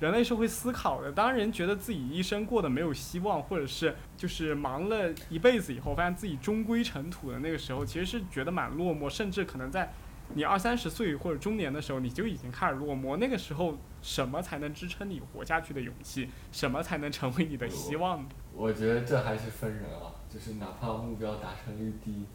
[0.00, 1.12] 人类是会思考的。
[1.12, 9.92] 当人觉得自己一生过得没有希望，或者是就是忙了一辈子以后，发现自己终归尘土的那个时候，其实是觉得蛮落寞，甚至可能在
[10.34, 13.16] 你二三十岁或者中年的时候，你就已经开始落寞。
[13.16, 16.28] 那个时候，什么才能支撑你活下去的勇气？
[16.52, 18.28] 什么才能成为你的希望呢？
[18.54, 22.26] 我觉得这还是分人啊，就是哪怕目标达成率低，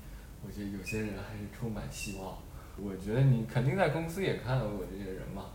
[0.45, 2.38] 我觉得有些人还是充满希望。
[2.77, 5.45] 我觉得你肯定在公司也看到过这些人嘛，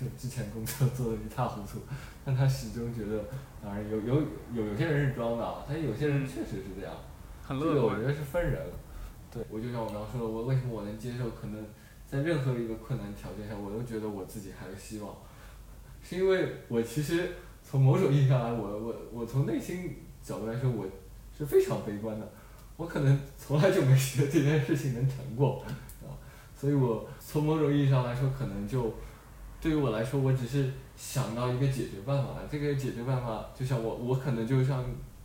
[0.00, 1.80] 就 之前工作做的一塌糊涂，
[2.24, 3.24] 但他始终觉得，
[3.62, 4.22] 当然有有
[4.54, 6.96] 有有些人是装的啊，但有些人确实是这样。
[7.42, 8.02] 很乐观这个我觉。
[8.02, 8.66] 得是分人。
[9.30, 11.64] 对，我就像我刚刚说的，我为什么我能接受，可能
[12.06, 15.14] 在任何一个困难条件下，我都觉得我自己还有希望，
[16.02, 17.30] 是因为我其实
[17.62, 20.86] 从某种意义上来，我我我从内心角度来说，我
[21.36, 22.26] 是非常悲观的，
[22.76, 25.62] 我可能从来就没觉得这件事情能成过，
[26.02, 26.08] 啊，
[26.56, 28.94] 所以我从某种意义上来说，可能就
[29.60, 34.82] 对于我来说，我只是想到一个解决办法，这个解决办法就像我我可能就像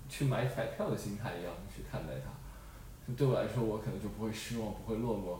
[0.09, 2.29] 去买彩票的心态一样去看待它。
[3.07, 5.39] 就对我来说，我可能就不会失望，不会落寞，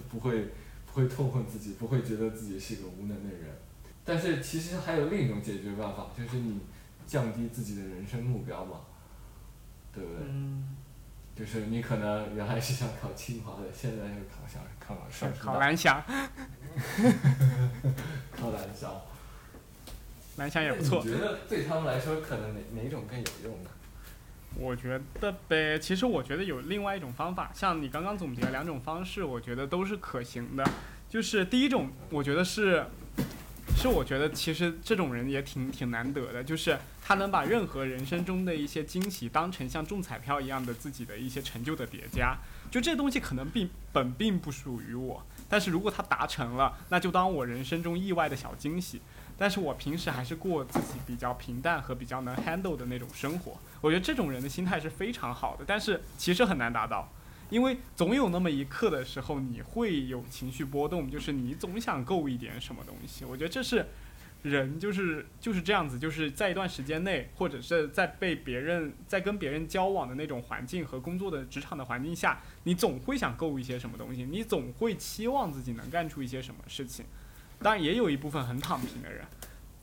[0.10, 0.48] 不会
[0.86, 3.56] 不会痛恨自己，不会觉得自己是一个无能的人。
[4.04, 6.60] 但是其实还有另一种解决办法，就是你
[7.06, 8.80] 降低自己的人生目标嘛，
[9.94, 10.22] 对不对？
[10.28, 10.76] 嗯，
[11.36, 16.02] 就是你可能原来是想考清华的，现在又考想考上师大，考蓝翔，
[18.32, 18.92] 考蓝翔。
[20.36, 21.10] 蓝翔也不错那。
[21.10, 23.70] 你觉得对他们来说，可能哪哪种更有用呢？
[24.56, 30.68] 我觉得呗，其实我觉得有另外一种方法，像你刚刚总结的两种方式，我觉得都是可行的。
[31.08, 32.84] 就是第一种，我觉得是，
[33.76, 42.36] 是我觉得其实这种人也挺挺难得的，就是他能把任何人生中的一些惊喜当成像中彩票一样的自己的一些成就的叠加。
[42.70, 49.00] 就这东西可能并本并不属于我，但是如果他达成了，那就当我人生中意外的小惊喜。
[49.38, 53.56] 但是我平时还是过自己比较平淡和比较能 handle 的那种生活。
[53.80, 57.08] 我觉得这种人的心态是非常好的，但是其实很难达到，
[57.48, 63.24] 因为总有那么一刻的时候，你会有情绪波动，就是你总想够一点什么东西。
[63.24, 63.86] 我觉得这是
[64.42, 77.04] 人就是就是这样子，就是在一段时间内，或者是在被别人在跟别人交往的那种环境和工作的职场的环境下，你总会想够一些什么东西，你总会期望自己能干出一些什么事情。
[77.60, 79.24] 当然，也有一部分很躺平的人。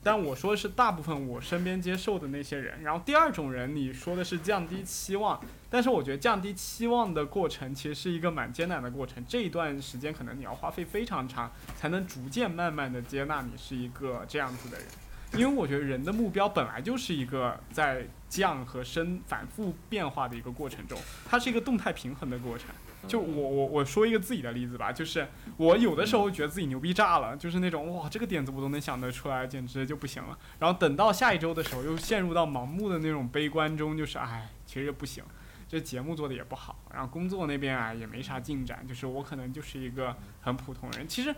[0.02, 14.86] 但我说的是大部分我身边接受的那些人，然后第二种人，你说的是降低期望，但是我觉得降低期望的过程其实是一个蛮艰难的过程，这一段时间可能你要花费非常长，才能逐渐慢慢的接纳你是一个这样子的人，
[15.32, 20.96] 因为我觉得人的目标本来就是一个在降和升反复变化的一个过程中，
[21.28, 22.68] 它是一个动态平衡的过程。
[23.06, 30.38] 就我我我说一个自己的例子吧，就是我有的时候觉得自己牛逼炸了，就是那种哇这个点子我都能想得出来，简直就不行了。
[30.58, 35.24] 然后等到下一周的时候，又陷入到盲目的那种悲观中，就是哎，其实不行，
[35.68, 41.06] 这节目做的也不好，然后工作那边啊也没啥进展，就是我可能就是一个很普通人。
[41.06, 41.34] 其实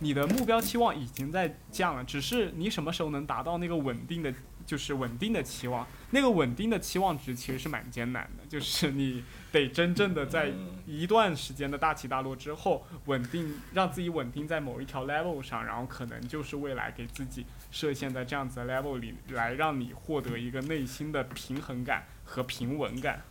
[0.00, 4.32] 你的目标期望已经在降了，只是你什么时候能达到那个稳定的
[4.66, 5.86] 就是稳定的期望。
[6.10, 23.22] 那个稳定的期望值其实是蛮艰难的，就是你得真正的在嗯一段时间的大起大落之后，稳定让自己稳定在某一条 level 上，然后可能就是未来给自己设限在这样子的 level 里，来让你获得一个内心的平衡感和平稳感。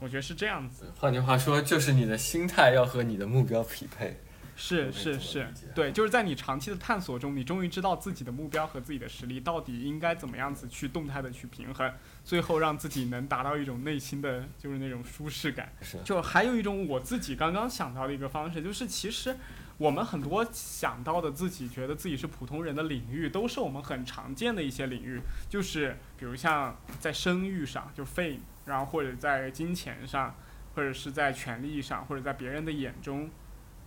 [0.00, 0.92] 我觉得是这样子。
[0.96, 4.20] 换句话说，就是你的心态要和你的目标匹配。
[4.54, 15.72] 是是是，对，就是在你长期的探索中，你终于知道自己的目标和自己的实力到底应该怎么样子去动态的去平衡，最后让自己能达到一种内心的就是那种舒适感。
[15.80, 19.36] 是，就还有一种我自己刚刚想到的一个方式，就是其实
[19.78, 30.36] 我们很多想到的自己觉得自己是普通人的领域，都是我们很常见的一些领域，就是比如像在声誉上，就 fame，然后或者在金钱上，
[30.74, 33.28] 或者是在权力上，或者在别人的眼中，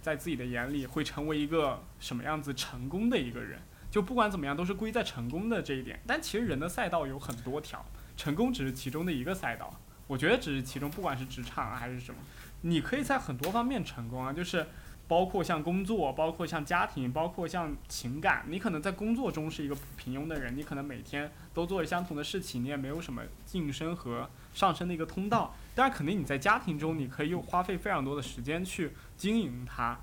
[0.05, 3.59] 在自己的眼里会成为一个什么样子成功的一个人。
[3.89, 5.99] 就不管怎么样，都是归在成功的这一点。
[6.05, 7.83] 但其实人的赛道有很多条，
[8.15, 9.73] 成功只是其中的一个赛道。
[10.05, 12.19] 我觉得只是其中，不管是职场啊还是什么，
[12.61, 14.67] 你可以在很多方面成功啊，就是
[15.07, 18.43] 包括像工作，包括像家庭，包括像情感。
[18.47, 25.55] 你可能在工作中是一个平庸的人，你可能每天都做着相同的事情，你也没有什么晋升和上升的一个通道。
[25.75, 29.99] 但是，肯定你在家庭中，你可以用花费非常多的时间去经营它。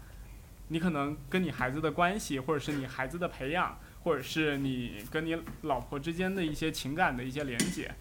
[0.68, 7.94] 你可能跟你孩子的关系，或者是你孩子的培养，或者是你跟你老婆之间的一些情感的一些连接，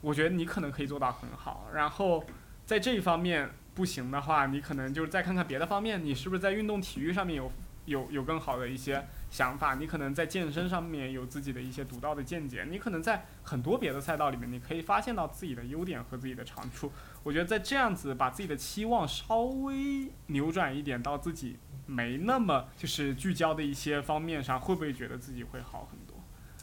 [0.00, 1.68] 我觉得你可能可以做到很好。
[1.72, 2.24] 然后
[2.66, 3.48] 在这一方面
[3.80, 7.50] 不行的话，你可能就是再看看别的方面，你是不是在运动体育上面有
[7.86, 9.76] 有有更好的一些想法？
[9.76, 16.92] 你可能在健身上面有自己的一些独到的见解，你可能在很多别的赛道里面，你可以发现到自己的优点和自己的长处。
[17.22, 26.14] 我觉得在这样子把自己的期望稍微扭转一点到自己没那么就是聚焦的一些方面上，会不会觉得自己会好很多？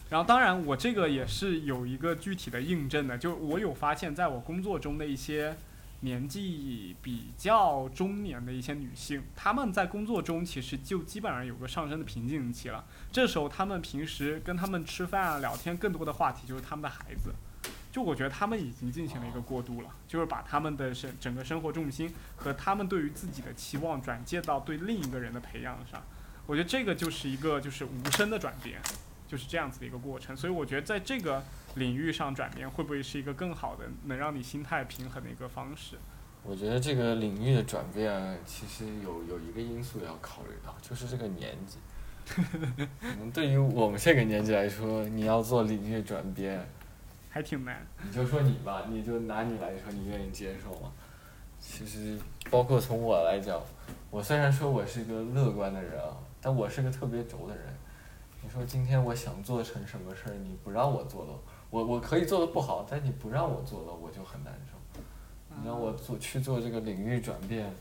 [0.10, 5.58] 然后当然我这个也是有一个具体的印证的，就我有发现在我工作中的一些
[6.02, 12.86] 年纪比较中年的一些女性，她们在工作中其实就基本上有个上升的瓶颈期了。
[13.12, 17.34] 这时候她们平时跟他们吃饭啊、聊天，更多的话题就是他们的孩子。
[17.92, 26.04] 就我觉得她们已经进行了一个过渡了，就是把她们的生整个生活重心和她们对于自己的期望转借到对另一个人的培养上。
[26.46, 28.80] 我觉得这个就是一个就是无声的转变，
[29.28, 30.36] 就是这样子的一个过程。
[30.36, 31.44] 所以我觉得在这个
[31.76, 35.98] 领域上转变，会不会是一个更好的能让你心态平衡的一个方式？
[36.44, 41.78] 我觉得这个领域的转变，其实有有一个因素要考虑到，就是这个年纪。
[42.30, 46.66] 可能对于我们这个年纪来说，你要做领域转变，
[47.30, 47.86] 还挺难。
[48.04, 50.92] 你就说你吧，你就拿你来说，你愿意接受吗？
[51.60, 52.18] 其实，
[52.52, 53.62] 包括从我来讲，
[54.10, 57.66] 我虽然说我是一个乐观的人啊，但我是个特别轴的人。
[58.43, 65.02] 你说今天我想做成什么事儿，你不让我做了，我我可以做的不好，但你不让我做了，我就很难受。
[65.50, 67.73] 你让我做去做这个领域转变，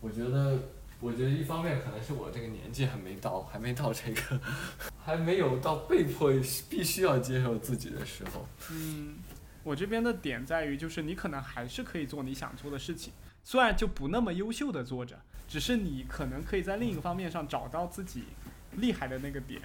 [0.00, 0.58] 我觉得，
[1.00, 4.40] 我觉得一方面可能是我这个年纪还没到，还没到这个，
[5.02, 6.32] 还没有到被迫
[6.68, 8.46] 必须要接受自己的时候。
[8.72, 9.16] 嗯，
[9.62, 18.24] 我这边的点在于，就是你可能还是可以做你想做的事情，虽然就不那么优秀的做着，只是你可能可以在另一个方面上找到自己
[18.72, 19.62] 厉害的那个点。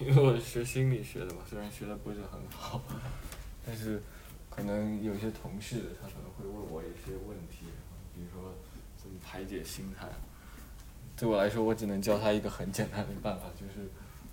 [0.00, 2.80] 因为我是学心理学的嘛，虽然学的不是很好，
[3.66, 4.02] 但是
[4.48, 7.66] 可能有些同事他可能会问我一些问题，
[8.14, 8.54] 比如说
[8.96, 10.08] 怎么排解心态。
[11.16, 13.90] 对我来说，我只能教他一个很简单的办法，就是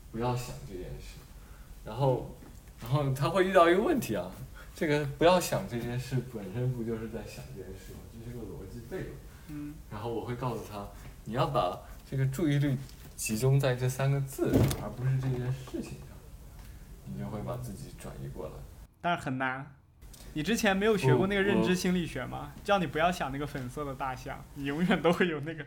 [0.10, 1.20] 不要想这件事。
[1.84, 2.34] 然后，
[2.80, 4.32] 然后他会遇到一个问题啊，
[4.74, 8.00] 这个不要想这件事本身不就是在想这件事吗？
[8.24, 9.12] 这是个逻辑悖论。
[9.50, 10.88] 嗯然后我会告诉他，
[11.26, 11.78] 你要把
[12.10, 12.78] 这个注意力
[13.18, 16.16] 集中在这三个字上，而不是这件事情上，
[17.04, 18.54] 你就会把自己转移过来。
[19.02, 19.74] 但是很难。
[20.34, 22.54] 你之前没有学过那个认知心理学吗？
[22.64, 25.66] 叫你不要想那个粉色的大象，你永远都会有那个。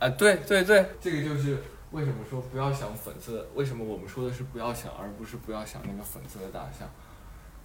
[0.00, 6.90] 啊，对对对，这个就是为什么说不要想粉色，为什么我们说的是不要想，而不是不要想那个粉色的大象，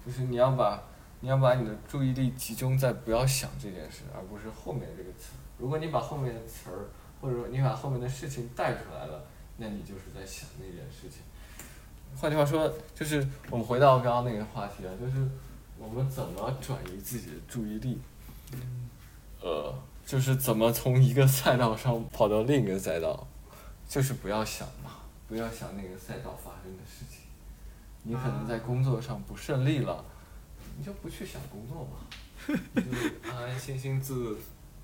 [0.05, 0.83] 就是你要把
[1.21, 5.31] 你要把你的注意力集中在不要想这件事，而不是后面这个词。
[5.57, 6.85] 如果你把后面的词儿，
[7.19, 9.23] 或者说你把后面的事情带出来了，
[9.57, 11.21] 那你就是在想那件事情。
[12.15, 15.27] 换句话说，就是我们回到刚刚那个话题啊，就是
[15.77, 17.99] 我们怎么转移自己的注意力？
[19.41, 19.73] 呃，
[20.05, 23.27] 就是怎么从一个赛道上跑到另一个赛道，
[23.87, 24.91] 就是不要想嘛，
[25.27, 27.19] 不要想那个赛道发生的事情。
[28.03, 30.03] 你可能在工作上不顺利了，
[30.77, 34.33] 你就不去想工作嘛，你 就安安心心做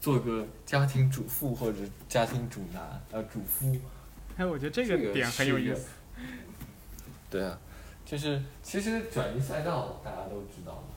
[0.06, 3.76] 做个家庭主妇或者家庭主男呃主夫。
[4.38, 5.88] 哎，我觉得这这个个点很有意思。
[7.28, 7.58] 对啊，
[8.06, 10.94] 就是其实转移赛道大家都知道嘛，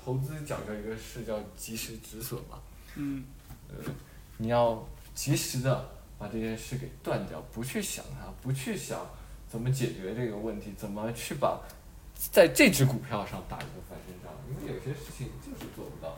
[0.00, 2.60] 投资讲究一个事叫及时止损嘛，
[2.94, 3.24] 嗯，
[3.68, 3.74] 呃，
[4.36, 9.04] 你要及时的把这件事给断掉，不去想它，不去想
[9.48, 11.60] 怎么解决这个问题，怎么去把
[12.14, 16.16] 在这只股票上打一个翻身仗，因为有些事情就是做不到。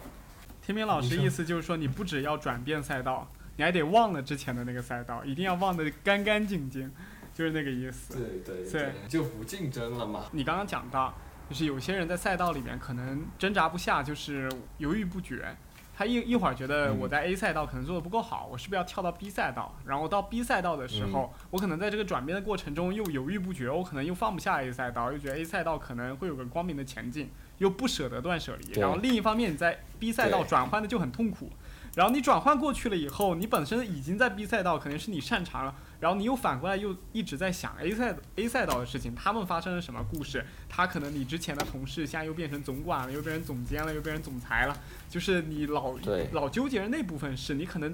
[0.68, 6.92] 天明老师意思就是说，你不只要转变赛道，你还得忘了之前的那个赛道，一定要忘得干干净净，
[7.32, 8.14] 就是那个意思。
[8.14, 10.26] 对对对，就不竞争了嘛。
[10.30, 11.14] 你刚刚讲到，
[11.48, 14.46] 就是有些人在赛道里面可能挣扎不下，就是
[14.76, 15.56] 犹豫不决。
[15.96, 19.74] 他一一会儿觉得嗯我在 A 赛道可能做的不够好，我是不是要跳到 B 赛道？
[19.86, 28.80] 然后到 B 赛道的时候，我可能在这个转变的过程中又犹豫不决，我可能又放不下 A 赛道，又觉得 A 赛道可能会有个光明的前景，又不舍得断舍离。
[28.80, 31.50] 然后另一方面，你在 B 赛道转换的就很痛苦。
[31.94, 40.44] 然后你转换过去了以后，你本身已经在 B 赛道，可能是你擅长了，然后你又反过来又一直在想 A 赛 A 赛道的事情，他们发生了什么故事？
[40.68, 44.76] 他可能你之前的同事现在又变成总管了，又变成总监了，又变成总裁了，
[45.08, 45.92] 就是你老
[46.32, 47.92] 老纠结的那部分事，你可能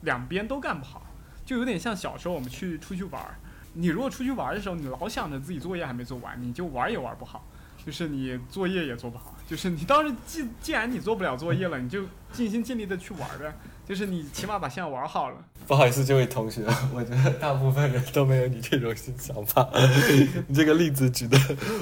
[0.00, 1.06] 两边都干不好，
[1.44, 3.36] 就有点像小时候我们去出去玩儿，
[3.74, 7.46] 你如果出去玩儿的时候，你老想着自己作业还没做完，你就玩儿也玩不好，
[7.84, 13.52] 就是你作业也做不好， 就是你当时既既然你做不了作业了，你就尽心尽力的去玩儿呗，
[13.86, 15.36] 就是你起码把现在玩好了。
[15.66, 16.62] 不好意思，这位同学，
[16.94, 19.66] 我觉得大部分人都没有你这种想法。
[20.46, 21.38] 你这个例子举的，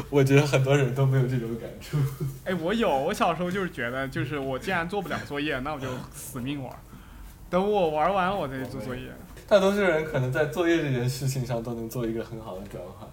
[0.09, 1.97] 我觉得很多人都没有这种感触。
[2.45, 6.79] 哎，我有，我小时候就是觉得，就是我既然做不了作业，那我就死命玩儿，
[7.51, 9.03] 等我玩完我再去做作业。
[9.49, 13.09] 大多数人可能在作业这件事情上都能做一个很好的转换，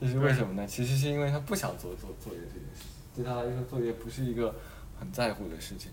[0.00, 0.66] 这是为什么呢？
[0.66, 4.54] 其实是因为他不想做做作业这件事情，对他来说，作业不是一个
[4.98, 5.90] 很在乎的事情，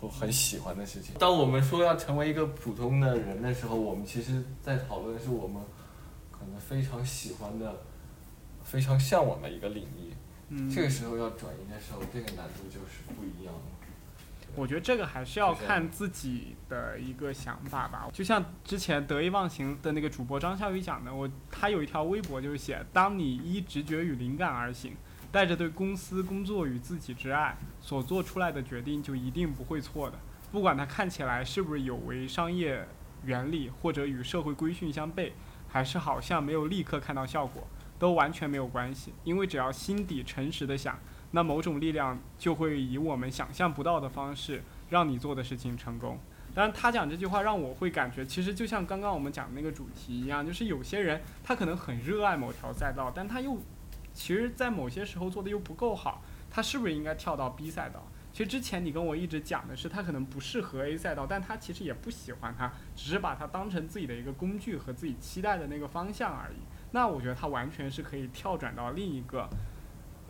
[0.00, 1.14] 或很喜欢的事情。
[1.18, 5.62] 当我们说要成为一个普通的人的时候，我们其实在讨论的是我们
[6.30, 7.74] 可能非常喜欢的、
[8.64, 10.12] 非常向往的一个领域。
[10.48, 13.60] 嗯，这个时候要转移的时候，这个难度就是不一样了。
[14.56, 18.08] 我觉得这个还是要看自己的一个想法吧。
[18.12, 24.96] 就像之前得意忘形的那个主播张笑宇讲的，我他有一条微博就是写：当你依直觉与灵感而行，
[25.32, 30.18] 带着对公司工作与自己之爱，所做出来的决定就一定不会错的。
[30.52, 32.86] 不管它看起来是不是有违商业
[33.24, 35.32] 原理，或者与社会规训相悖，
[35.68, 37.66] 还是好像没有立刻看到效果，
[37.98, 39.12] 都完全没有关系。
[39.24, 40.98] 因为只要心底诚实的想。
[41.34, 46.16] 那某种力量就会以我们想象不到的方式让你做的事情成功。
[46.54, 53.58] 当然，他讲这句话让我会感觉，其实就像刚刚我们讲的那个主题一样，就是有些人他可能很热爱某条赛道，但他又
[54.12, 58.06] 其实，在某些时候做的又不够好，他是不是应该跳到 B 赛道？
[58.32, 66.58] 其实之前你跟我一直讲的是，他可能不适合 A 赛道，但他其实也不喜欢它，只是把它当成自己的一个工具和自己期待的那个方向而已。
[66.92, 69.48] 那我觉得他完全是可以跳转到另一个。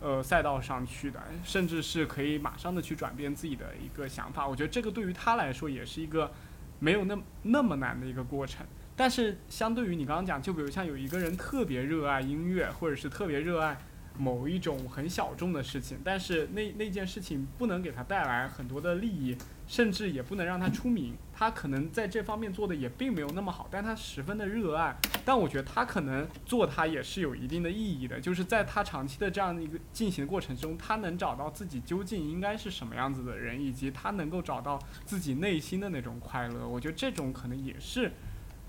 [0.04, 4.46] 呃，赛道上去的，甚至是可以马上的去转变自己的一个想法。
[4.46, 6.30] 我觉得这个对于他来说也是一个
[6.78, 8.66] 没有那那么难的一个过程。
[8.94, 13.78] 但是相对于你刚刚讲，就比如像有一个人特别热爱音乐，或者是特别热爱
[14.18, 19.34] 某一种很小众的事情，但是那那件事情不能给他带来很多的利益，
[19.66, 21.14] 甚至也不能让他出名。
[21.36, 24.96] 他可能在这方面做的也并没有那么好，但他十分的热爱。
[25.24, 36.68] 但我觉得他可能做它也是有一定的意义的，就是在他长期的这样的一个进行过程中，他能找到自己究竟应该是什么样子的人，以及他能够找到自己内心的那种快乐。
[36.68, 38.12] 我觉得这种可能也是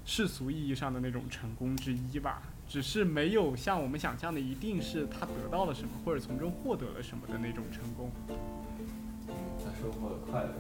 [0.06, 8.10] 世俗意义上的那种成功之一吧，只是没有像我们想象的一定是他得到了什么，或者从中获得了什么的那种成功。
[8.30, 8.36] 嗯
[9.58, 10.54] 他收获了快乐。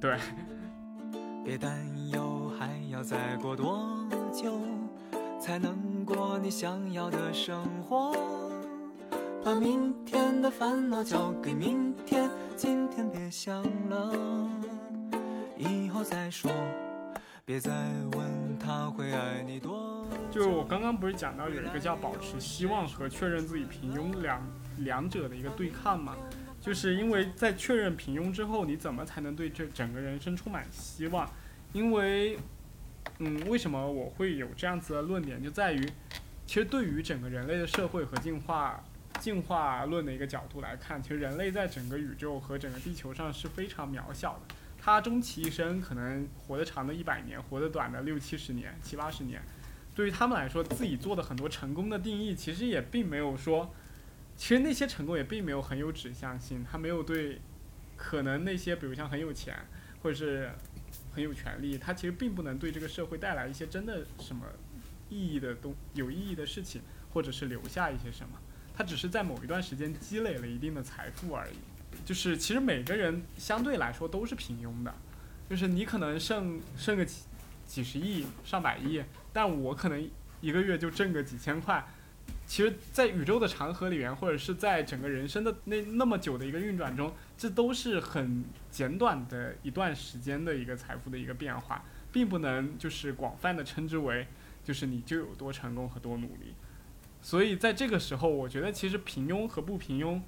[0.00, 0.16] 对，
[1.44, 1.78] 别担
[2.10, 3.86] 忧，还要再过多
[4.32, 4.58] 久
[5.38, 8.16] 才能过你想要的生活？
[9.44, 14.48] 把明天的烦恼交给明天，今天别想了，
[15.58, 16.50] 以后再说。
[17.44, 17.70] 别再
[18.12, 20.40] 问他会爱你多久。
[20.40, 24.40] 就我刚刚不是讲到有一个叫保持希望和确认自己平庸两
[24.78, 26.16] 两者的一个对抗嘛？
[26.60, 31.28] 就是因为在确认平庸之后，你怎么才能对这整个人生充满希望？
[31.72, 32.38] 因为，
[33.18, 35.84] 嗯，为什么我会有这样子的论点，就在于，
[36.46, 38.84] 其实对于整个人类的社会和进化
[39.18, 44.54] 进化论的一个角度来看，其实人类在整个宇宙和整个地球上是非常渺小的。
[44.82, 49.40] 他终其一生可能活得长的一百年，活得短的六七十年、七八十年。
[49.94, 53.74] 对于他们来说，自己做的很多成功的定义，其实也并没有说，
[54.40, 56.64] 其实那些成功也并没有很有指向性。
[56.64, 57.38] 他没有对，
[57.94, 59.54] 可能那些比如像很有钱，
[60.02, 60.50] 或者是
[61.14, 64.46] 很有权利，他其实并不能对这个社会带来一些真的什么
[65.10, 66.80] 意义的东有意义的事情，
[67.12, 68.38] 或者是留下一些什么。
[68.74, 71.56] 他只是在某一段时间积累了一定的财富而已。
[72.06, 74.94] 就是其实每个人相对来说都是平庸的，
[75.50, 77.24] 就是你可能剩剩个几
[77.66, 80.10] 几十亿、上百亿，但我可能
[80.40, 81.86] 一个月就挣个几千块。
[82.50, 94.26] 其实，在宇宙的长河里面，或者是在整个人生的那那么久的一个运转中，这都是很简短的一段时间的一个财富的一个变化，并不能就是广泛的称之为，
[94.64, 96.54] 就是你就有多成功和多努力。
[97.22, 100.20] 所以在这个时候，我觉得其实平庸和不平庸，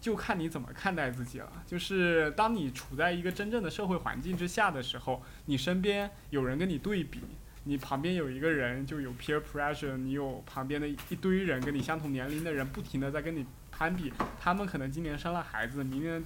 [0.00, 1.62] 就看你怎么看待自己了。
[1.64, 7.20] 就是当你处在一个真正的社会环境之下的时候，你身边有人跟你对比。
[7.68, 14.10] 你旁边有一个人就有 peer pressure，你有旁边的一堆人跟你相同年龄的人不停的在跟你攀比，
[14.40, 16.24] 他们可能今年生了孩子，明年，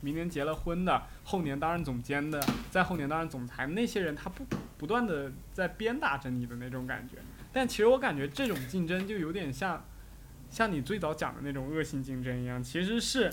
[0.00, 4.46] 明年结了婚的，后年当上总监的，再后年当上总裁，那些人他不
[4.78, 7.16] 不断的在鞭打着你的那种感觉，
[7.52, 9.84] 但其实我感觉这种竞争就有点像，
[10.48, 13.30] 像你最早讲的那种恶性竞争一样，其实是，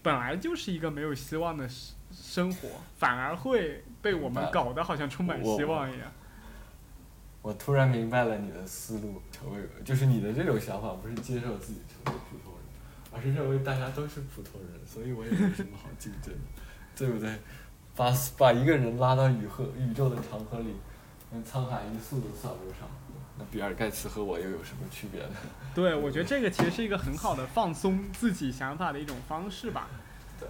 [0.00, 6.12] 本来就是一个没有希望的生生活，反而会被我们搞得好像充满希望一样。
[7.44, 12.64] 我突然明白了你的思路，成为就是你的这种想法，不是接受自己成为普通人，
[13.12, 16.40] 而是认为大家都是普通人，所以我也没什么好竞争的，
[16.96, 17.38] 对不对？
[17.94, 20.74] 把把一个人拉到宇河宇宙的长河里，
[21.32, 22.88] 连沧海一粟都算不上，
[23.38, 25.36] 那比尔盖茨和我又有什么区别呢？
[25.76, 29.86] 对，我觉得这个其实是一个很好的放松自己想法的一种方式吧。
[30.40, 30.48] 对，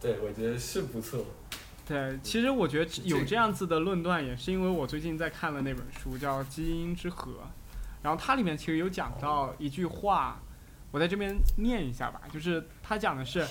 [0.00, 1.24] 对，我觉得是不错。
[1.86, 7.32] 对，其实我觉得有这样子的论断，也是因为我最近在看了那本书，叫《基因之河》，
[8.02, 10.40] 然后它里面其实有讲到一句话，
[10.90, 13.46] 我在这边念一下吧，就是它讲的是，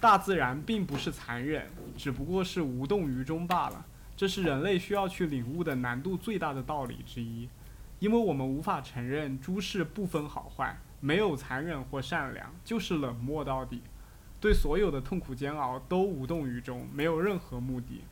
[0.00, 7.48] 大自然并不是残忍，只不过是无动于衷罢了，这是人类需要去领悟的难度最大的道理之一，
[8.00, 13.82] 因为我们无法承认诸事不分好坏，没有残忍或善良，就是冷漠到底。
[14.40, 18.02] 对所有的痛苦煎熬都无动于衷，没有任何目的。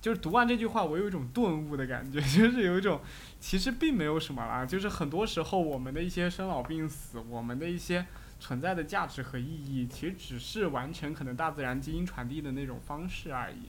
[0.00, 3.00] 就是读完这句话，我有一种顿悟的感觉， 就是有一种，
[3.38, 4.66] 其实并没有什么啦。
[4.66, 8.06] 就是很多时候，我们的一些生老病死，我们的一些
[8.40, 13.68] 存在的价值和意义，其实只是完成可能大自然基因传递的那种方式而已，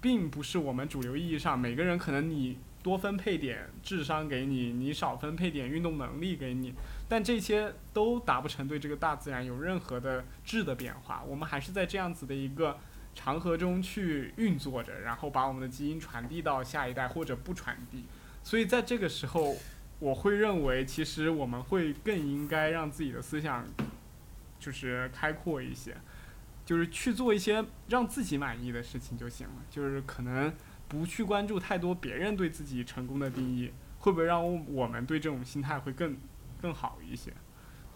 [0.00, 2.58] 并不是我们主流意义上每个人可能你。
[2.82, 6.74] 多分配点智商给你，你少分配点运动能力给你，
[7.12, 11.22] 但这些都达不成对这个大自然有任何的质的变化。
[11.28, 12.78] 我们还是在这样子的一个
[13.14, 18.06] 长河中去运作着，然后把我们的基因传递到下一代或者不传递。
[18.42, 19.54] 所以在这个时候，
[19.98, 23.66] 我会认为，其实我们会更应该让自己的思想
[24.58, 25.94] 就是开阔一些，
[26.64, 29.56] 就是去做一些让自己满意的事情就行了。
[29.70, 30.50] 就是可能。
[30.88, 34.44] 不去关注太多别人对自己成功的定义，会不会让
[34.74, 36.18] 我们对这种心态会更
[36.62, 37.32] 更好一些？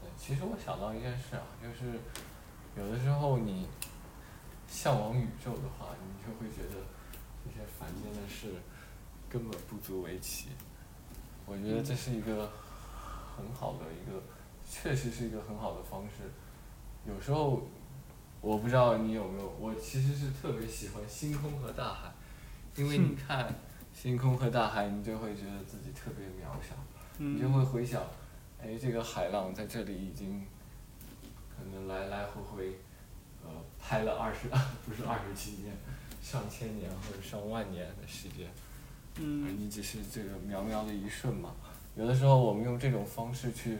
[0.00, 1.98] 对，其实我想到一件事啊，就是
[2.76, 3.68] 有的时候你
[4.66, 6.82] 向往宇宙的话，你就会觉得
[7.44, 8.52] 这些凡间的事
[9.28, 10.48] 根本不足为奇。
[11.46, 12.50] 我觉得这是一个
[13.36, 14.20] 很好的一个，
[14.68, 16.28] 确实是一个很好的方式。
[17.06, 17.62] 有时候
[18.40, 22.12] 我不知道你有没有，我其实是特别喜欢星空和大海。
[22.74, 23.54] 因为你看
[23.94, 26.74] 星空和大海，你就会觉得自己特别渺小，
[27.16, 28.02] 你就会回想，
[28.66, 30.44] 哎，这个海浪在这里已经
[31.48, 32.76] 可能来来回回，
[33.44, 34.48] 呃，拍了二十，
[34.84, 35.72] 不是二十几年，
[36.20, 38.48] 上千年或者上万年的时间，
[39.18, 41.54] 而你只是这个渺渺的一瞬嘛。
[41.94, 43.78] 有的时候我们用这种方式去，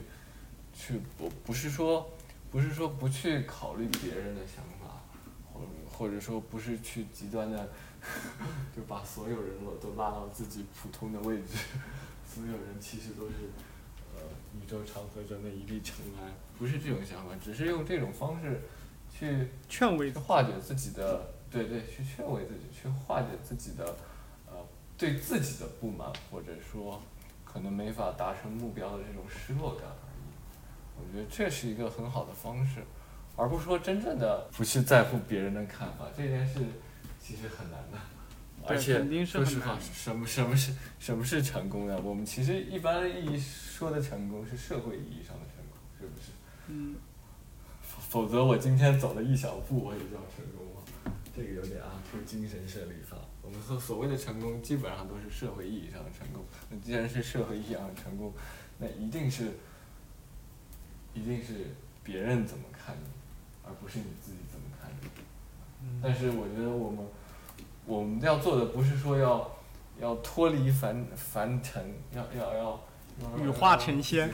[0.73, 2.09] 去不不是说，
[2.49, 5.01] 不是说不去考虑别人的想法，
[5.51, 5.59] 或
[5.91, 7.69] 或者说不是去极端的。
[8.73, 11.57] 就把所有人都拉到自己普通的位置，
[12.25, 13.76] 所有人其实都是，呃，
[14.61, 18.61] 宇宙长河中的一粒尘埃，不是这种想法，只是用这种方式，
[19.11, 23.85] 去劝慰、化解自己的，对对，去劝慰自己，去化解自己的，
[24.47, 24.53] 呃，
[24.97, 27.01] 对自己的不满，或者说，
[27.45, 30.99] 可能没法达成目标的这种失落感而已。
[30.99, 32.81] 我觉得这是一个很好的方式，
[33.35, 36.59] 而不是说真正的不去在乎别人的看法这件事。
[37.19, 37.97] 其实很难的，
[38.67, 41.99] 而且说实话，什么什么是什么是成功呢？
[42.03, 46.31] 我们其实一般意义说的成功是社会意义上的成功，是不是？
[46.67, 46.95] 嗯。
[48.09, 51.13] 否则我今天走了一小步，我也叫成功吗？
[51.35, 53.17] 这个有点啊，出精神胜利法。
[53.41, 56.43] 我们说所谓的成功，基本上都是社会意义上的成功。
[56.69, 58.33] 那既然是社会意义上的成功，
[58.77, 59.51] 那一定是，
[61.13, 61.67] 一定是
[62.03, 63.09] 别人怎么看你，
[63.63, 65.07] 而不是你自己怎么看你。
[66.01, 67.05] 但是我觉得我们
[67.87, 69.49] 我们要做的不是说要
[69.99, 71.81] 要脱离凡凡尘，
[72.13, 72.79] 要要要
[73.43, 74.29] 羽化成仙，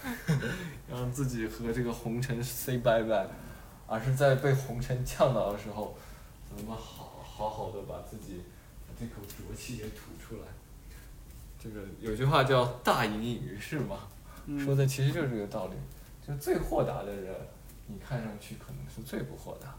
[0.88, 3.26] 让自己和这个红尘 say bye bye，
[3.86, 5.96] 而是在被红尘呛到的时候，
[6.54, 8.42] 怎么好好好的把自己
[8.86, 10.48] 把这口浊气给吐出来。
[11.58, 14.00] 这个有句话叫“大隐隐于市”嘛，
[14.44, 15.72] 嗯说的其实就是这个道理。
[16.28, 17.34] 就最豁达的人，
[17.86, 19.74] 你看上去可能是最不豁达。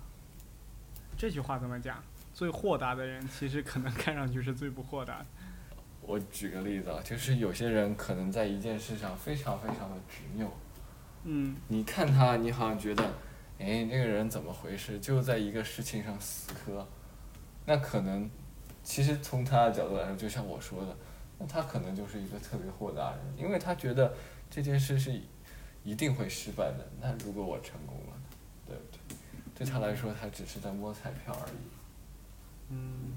[1.18, 2.02] 这句话怎么讲？
[2.38, 5.26] 最豁达的人，其实可能看上去是最不豁达的。
[6.02, 10.52] 我举个例子啊，就是有些人可能在一件事上非常非常的执拗，
[11.24, 13.04] 嗯你看他，你好像觉得，
[13.58, 15.00] 哎，这个人怎么回事？
[15.00, 16.88] 就在一个事情上死磕，
[17.66, 18.30] 那可能，
[18.84, 20.96] 其实从他的角度来说，就像我说的，
[21.40, 24.14] 那他可能就是一个特别豁达的人，因为他觉得
[24.48, 25.20] 这件事是
[25.84, 26.88] 一定会失败的。
[27.02, 28.14] 那如果我成功了，
[28.68, 29.18] 对不对？
[29.56, 31.76] 对他来说，他只是在摸彩票而已。
[32.70, 33.13] 嗯。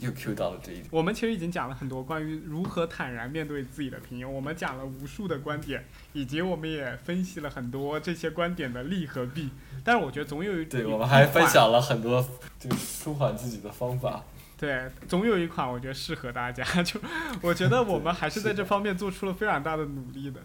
[0.00, 0.86] 又 Q 到了这一点。
[0.90, 5.84] 我们其实已经讲了很多关于如何坦然面对自己的平庸，我们讲了无数的观点，
[6.14, 9.50] 以及我们也分析了很多这些观点的利和弊。
[9.84, 12.26] 但是我觉得总有一对，我们还分享了很多
[12.58, 14.24] 就是舒缓自己的方法。
[14.56, 16.64] 对，总有一款我觉得适合大家。
[16.82, 16.98] 就
[17.42, 20.40] 我觉得我们还是在这方面做出了非常大的努力的。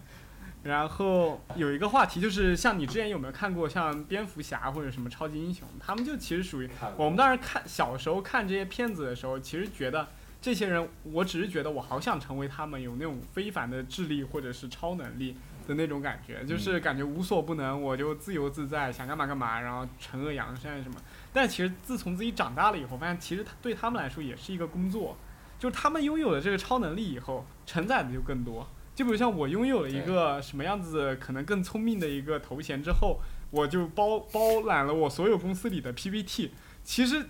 [0.66, 5.66] 然后有一个话题就是，像你之前有没有看过像蝙蝠侠或者什么超级英雄？
[5.78, 10.08] 他们就其实属于我们当时看小时候看这些片子的时候，其实觉得
[10.40, 15.36] 这些人，我只是觉得我好想成为他们，有那种非凡的智力或者是超能力
[15.66, 20.96] 的那种感觉，就是感觉无所不能，我就自由自在，想干嘛干嘛，然后惩恶扬善什么。
[21.32, 25.16] 但其实自从自己长大了以后，发现其实他对他们来说也是一个工作，
[25.58, 28.68] 就是他们拥有了这个超能力以后，承载的就更多。
[28.96, 33.20] 就比如像我拥有了一个什么样子可能更聪明的一个头衔之后，
[33.50, 36.52] 我就包包揽了我所有公司里的 PPT。
[36.82, 37.26] 其实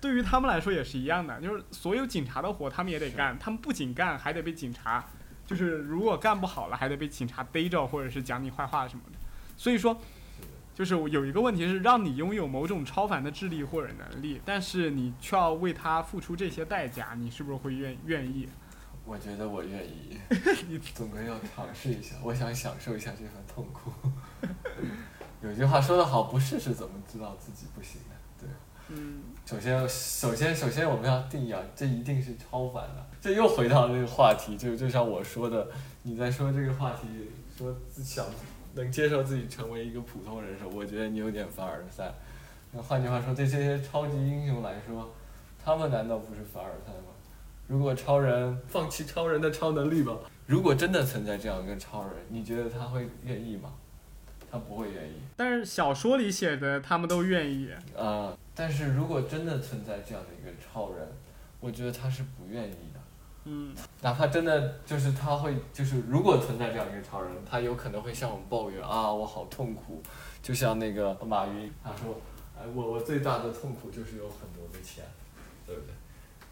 [0.00, 5.04] 对于他们来说也是一样的，就是所有警察的活他们也得干，他们不仅干，还得被警察，
[5.46, 9.18] 就是如果干不好了，还得被警察逮着，或者是讲你坏话什么的。
[9.58, 10.00] 所以说，
[10.74, 18.48] 就是有一个问题是让你拥有某种超凡的智力或者能力，但是你却要为他付出这些代价，你是不是会愿愿意？
[19.10, 20.16] 我觉得我愿意，
[20.94, 22.14] 总归要尝试一下。
[22.22, 23.90] 我想享受一下这份痛苦。
[25.42, 28.14] 有句话说得好，不试试怎么知道自己不行呢？
[28.38, 28.48] 对。
[28.86, 33.04] 嗯，首先，首先，首先我们要定义啊，这一定是超凡的。
[33.20, 35.66] 这又回到那个话题，就就像我说的，
[36.04, 37.08] 你在说这个话题，
[37.58, 38.24] 说自想
[38.74, 42.14] 能接受自己成为一个普通人的时候，我觉得你有点凡尔赛。
[42.70, 45.12] 那换句话说，对这些超级英雄来说，
[45.64, 47.09] 他们难道不是凡尔赛吗？
[47.70, 50.12] 如果超人放弃超人的超能力吧，
[50.44, 53.72] 如果真的存在这样一个超人，你觉得他会愿意吗？
[54.50, 55.12] 他不会愿意。
[55.36, 57.70] 但是小说里写的他们都愿意。
[57.96, 61.08] 啊、但是如果真的存在这样的一个超人，
[61.60, 63.00] 我觉得他是不愿意的。
[63.44, 70.02] 嗯，哪怕真的就是他会，就是如果存在这样一个超人，他有可能会向我们抱怨啊，我好痛苦。
[70.42, 72.20] 就像那个马云，他说，
[72.58, 75.04] 哎，我我最大的痛苦就是有很多的钱，
[75.64, 75.94] 对不对？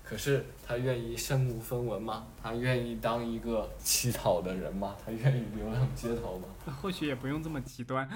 [0.09, 2.27] 可是他愿意身无分文吗？
[2.43, 4.97] 他愿意当一个乞讨的人吗？
[5.05, 6.47] 他愿意流浪街头吗？
[6.65, 8.09] 那或许也不用这么极端。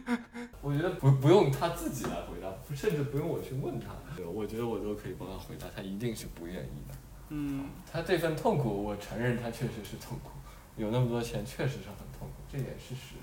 [0.62, 3.88] 我觉得不不用他自己来回答，甚至不用我去问他，
[4.24, 6.94] 我觉得我都可以帮他回答，他一定是不愿意的。
[7.28, 10.30] 嗯，他这份痛苦，我承认他确实是痛苦，
[10.78, 13.16] 有那么多钱确实是很痛苦，这点事实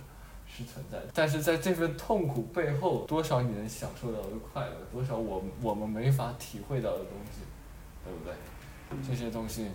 [0.45, 1.07] 是存在的。
[1.15, 7.41] 但是在这份痛苦背后，多少你能享受到的快乐，多少我我们没法体会到的东西，
[8.03, 8.33] 对不对？
[9.07, 9.71] 这些东西，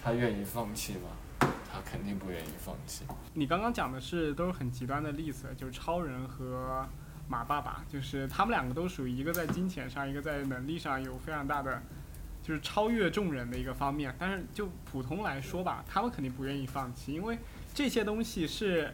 [0.00, 1.48] 他愿意放弃吗？
[1.72, 3.04] 他肯定不愿意放弃。
[3.34, 6.86] 你刚刚讲的是都是很极端的例子，就是超人和
[7.28, 11.82] 马爸爸，就是他们两个都属于一个在金钱上，一个在能力上有非常大的，
[12.42, 14.14] 就是超越众人的一个方面。
[14.18, 17.38] 但是就普通来说吧，他们肯定不愿意放弃，因为
[17.72, 18.92] 这些东西是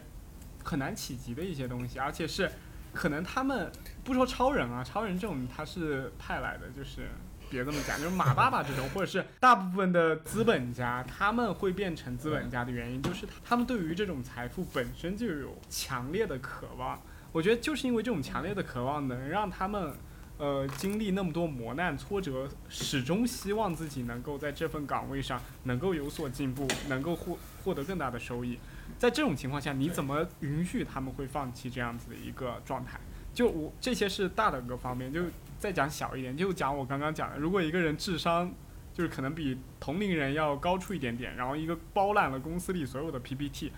[0.63, 2.49] 很难企及的一些东西，而且是
[2.93, 3.71] 可能他们
[4.03, 7.09] 不说超人啊，超人这种他是派来的，就是。
[7.49, 16.99] 别这么讲，就是马爸爸这种，或者是大部分的资本家，他们会变成资本家的原因，就是他们对于这种财富本身就有强烈的渴望。
[17.31, 19.93] 我觉得就是因为这种强烈的渴望，能让他们，
[20.37, 28.57] 呃，经历那么多磨难挫折，始终希望自己能够在这份岗位上能够有所进步，能够获获得更大的收益。
[28.97, 32.99] 在这种情况下，你怎么允许他们会放弃这样子的一个状态？
[33.33, 35.21] 就我这些是大的个方面，就
[35.59, 38.53] 再讲小一点，就讲我刚刚讲的，如果一个人智商
[38.93, 43.71] 就是可能比同龄人要高出一点点，然后一个包揽了公司里所有的 PPT，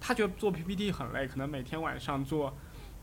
[0.00, 2.56] 他觉得做 PPT 很累，可能每天晚上做，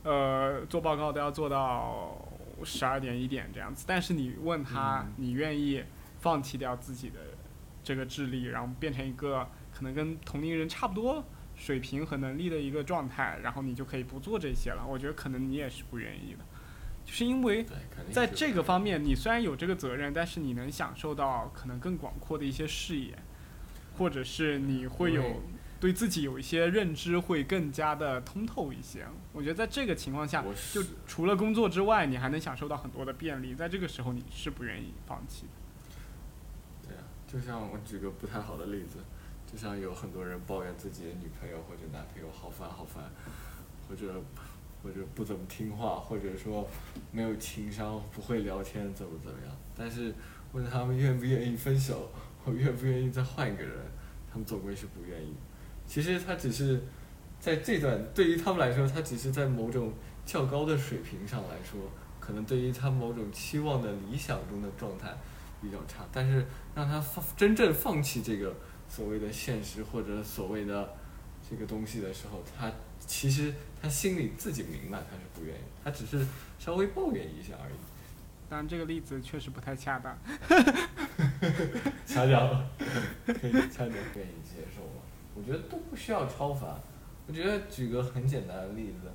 [0.04, 2.18] 呃，做报告都要做到
[2.64, 3.86] 十二点一点这样子。
[3.88, 5.84] 但是你问他，嗯你愿意
[6.20, 7.20] 放弃掉自己的
[7.84, 11.24] 这个智力，然后变成一个可能跟同龄人差不多
[11.56, 14.86] 水平和能力的一个状态，然后你就可以不做这些了。
[14.86, 16.40] 我觉得可能你也是不愿意的，
[17.06, 17.66] 就是因为
[18.12, 23.18] 在这个方面，你虽然有这个责任，但是你能享受到可能更广阔的一些视野，
[23.98, 25.42] 或者是你会有
[25.80, 29.06] 对自己有一些认知会更加的通透一些。
[29.34, 36.88] 我觉得在这个情况下，就除了工作之外，你还能享受到很多的便利，在这个时候你是不愿意放弃的。
[36.88, 39.00] 对啊，就像我举个不太好的例子，
[39.52, 43.04] 就像有很多人抱怨自己的女朋友或者男朋友好烦好烦，
[43.90, 44.22] 或者
[44.84, 46.68] 或者不怎么听话，或者说
[47.12, 49.56] 没有情商，不会聊天，怎么怎么样。
[49.78, 50.14] 但是
[50.54, 52.10] 问他们愿不愿意分手，
[52.44, 53.72] 或愿不愿意再换一个人，
[54.32, 55.34] 他们总归是不愿意。
[55.86, 56.82] 其实他只是
[57.40, 59.94] 在这段对于他们来说，他只是在某种
[60.26, 61.80] 较高的水平上来说，
[62.20, 65.16] 可能对于他某种期望的理想中的状态
[65.62, 68.56] 比较差，但是让他放真正放弃这个
[68.88, 70.94] 所谓的现实或者所谓的
[71.50, 72.72] 这个东西的时候，他
[73.06, 76.26] 其实他心里自己明白他是不愿意，他只是
[76.58, 77.74] 稍微抱怨一下而已。
[78.50, 80.18] 当然，这个例子确实不太恰当。
[82.06, 82.70] 掐掉了，
[83.26, 85.02] 可以掐掉，愿意接受吗？
[85.34, 86.70] 我觉得都不需要超凡。
[87.28, 89.10] 我觉得举个很简单的例子，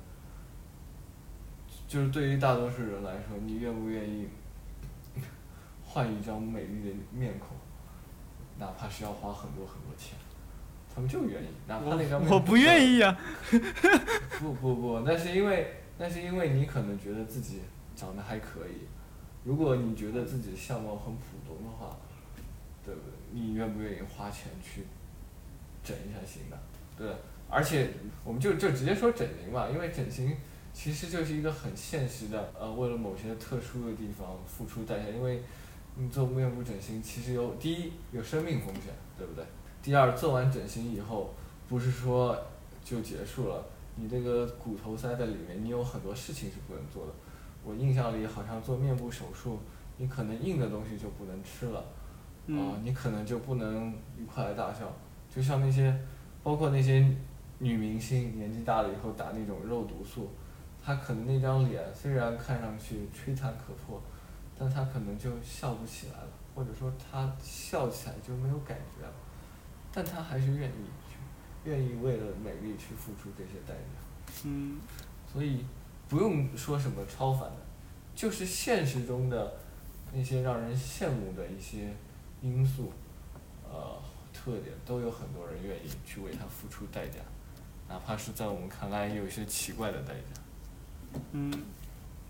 [1.87, 4.27] 就是对于大多数人来说，你愿不愿意
[5.85, 7.49] 换一张美丽的面孔，
[8.57, 10.17] 哪怕是要花很多很多钱，
[10.97, 13.15] 他们就愿意，哪怕那张我不愿意 呀、
[14.39, 17.59] 不不不，那是因为那是因为你可能觉得自己
[17.95, 18.87] 长得还可以，
[19.43, 21.95] 如果你觉得自己的相貌很普通的话，
[22.83, 23.09] 对不对？
[23.31, 24.87] 你愿不愿意花钱去
[25.83, 26.57] 整一下型的？
[26.97, 27.07] 对，
[27.47, 27.91] 而且
[28.23, 30.35] 我们就就直接说整形吧，因为整形
[30.73, 35.43] 其实就是一个很现实的，呃，为了某些特殊的地方付出代价，因为
[35.93, 39.45] 你做面部整形其实有第一有生命风险，对不对？
[39.87, 41.33] 第二，做完整形以后，
[41.69, 42.37] 不是说
[42.83, 43.63] 就结束了，
[43.95, 47.13] 你这个骨头塞在里面，你有很多事情是不能做的。
[47.63, 49.57] 我印象里好像做面部手术，
[49.95, 51.85] 你可能硬的东西就不能吃了，啊、
[52.47, 54.91] 嗯你可能就不能愉快的大笑，
[55.33, 55.97] 就像那些，
[56.43, 57.09] 包括那些
[57.59, 60.29] 女明星年纪大了以后打那种肉毒素，
[60.83, 64.01] 她可能那张脸虽然看上去吹弹可破，
[64.59, 69.13] 但她可能就笑不起来了，或者说她笑起来就没有感觉了，
[69.97, 71.17] 但他还是愿意去，
[71.67, 74.43] 愿意为了美丽去付出这些代价。
[74.45, 74.77] 嗯，
[75.33, 75.65] 所以
[76.07, 77.57] 不用说什么超凡的，
[78.15, 79.55] 就是现实中的
[80.13, 81.95] 那些让人羡慕的一些
[82.43, 82.93] 因素，
[83.67, 83.99] 呃，
[84.31, 87.17] 特点，都有很多人愿意去为他付出代价，
[87.89, 91.19] 哪怕是在我们看来有一些奇怪的代价。
[91.31, 91.51] 嗯，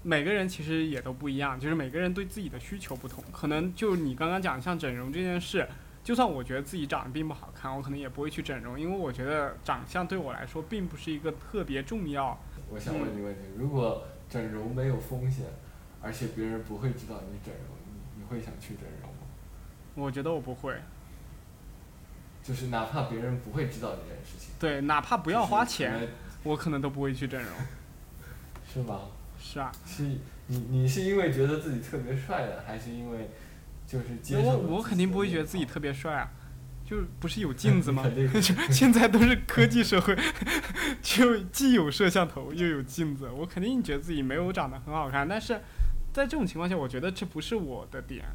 [0.04, 3.22] 每个人其实也都不一样，就是每个人对自己的需求不同。
[3.34, 5.68] 可能就你刚刚讲像整容这件事，
[6.08, 12.40] 就算我觉得自己长得并不好看，我可能也不会去整容，因为我觉得长相对我来说并不是一个特别重要。
[12.70, 15.48] 我想问你问题：如果整容没有风险，
[16.02, 19.18] 而且别人不会知道你整容，你你会想去整容吗？
[19.96, 20.76] 我觉得我不会，
[22.42, 26.10] 就是哪怕别人不会知道这件事情，对，哪怕不要花就是可钱，
[26.44, 27.52] 我可能都不会去整容。
[28.74, 29.02] 是吗？
[29.42, 30.04] 是啊，是
[30.48, 33.30] 你你是因为觉得自己特别帅的，还是因为
[33.88, 36.30] 就是接受我我肯定不会觉得自己特别帅啊，
[36.86, 38.04] 就是不是有镜子吗？
[38.70, 40.16] 现在都是科技社会，
[41.02, 45.26] 就既有摄像头又有镜子，我肯定觉得自己没有长得很好看。
[45.26, 45.62] 但是
[46.12, 48.26] 在这种情况下，我觉得这不是我的点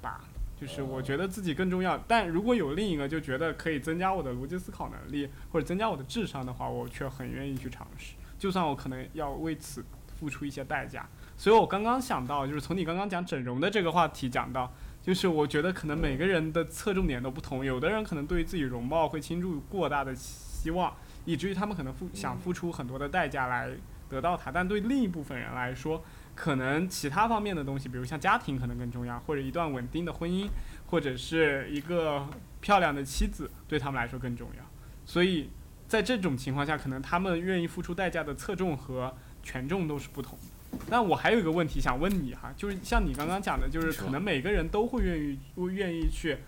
[0.00, 0.24] 吧，
[0.60, 1.98] 就是我觉得自己更重要。
[2.06, 9.84] 但如果有另一个就觉得可以增加我的逻辑思考能力或者增加我的智商的话，我却很愿意去尝试，就算我可能要为此
[10.18, 11.08] 付出一些代价。
[11.36, 14.72] 所以我刚刚想到，就是从你刚刚讲整容的这个话题讲到。
[15.02, 20.92] 就是我觉得可能每个人的侧重点都不同，有的人可能对于自己容貌会倾注过大的希望，
[21.24, 23.70] 以至于他们可能付想付出很多的代价来
[24.08, 24.50] 得到它。
[24.50, 26.02] 但对另一部分人来说，
[26.34, 30.48] 可能其他方面的东西，比如像家庭可能更重要，或者一段稳定的婚姻，
[30.88, 32.26] 或者是一个
[32.60, 34.64] 漂亮的妻子，对他们来说更重要。
[35.04, 35.48] 所以
[35.86, 40.55] 在这种情况下，可能他们愿意付出代价的侧重和权重都是不同的。
[40.88, 46.38] 那我还有一个问题想问你哈，就是像你刚刚讲的，就是可能每个人都会愿意会愿意去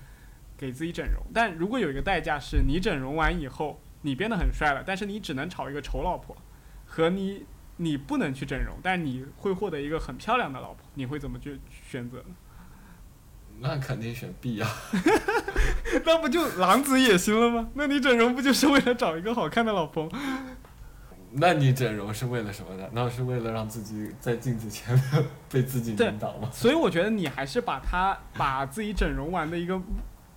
[0.56, 6.36] 给自己整容，但如果有一个代价是你整容完以后你变得很帅了，但是你只能找一个丑老婆，
[6.86, 7.44] 和你
[7.76, 12.34] 你不能去整容，但你会获得一个很漂亮的老婆，你会怎么去选择呢？
[13.60, 14.70] 那肯定选 B 啊。
[16.04, 17.68] 那不就狼子野心了吗？
[17.74, 20.18] 那你整容不就是为了找一个好看的老婆吗？
[21.32, 22.88] 那你整容是为了什么呢？
[22.92, 26.48] 那是为了让自己在镜子前面被自己引导吗？
[26.52, 29.80] 所以我觉得你还是把他把自己整容完的一个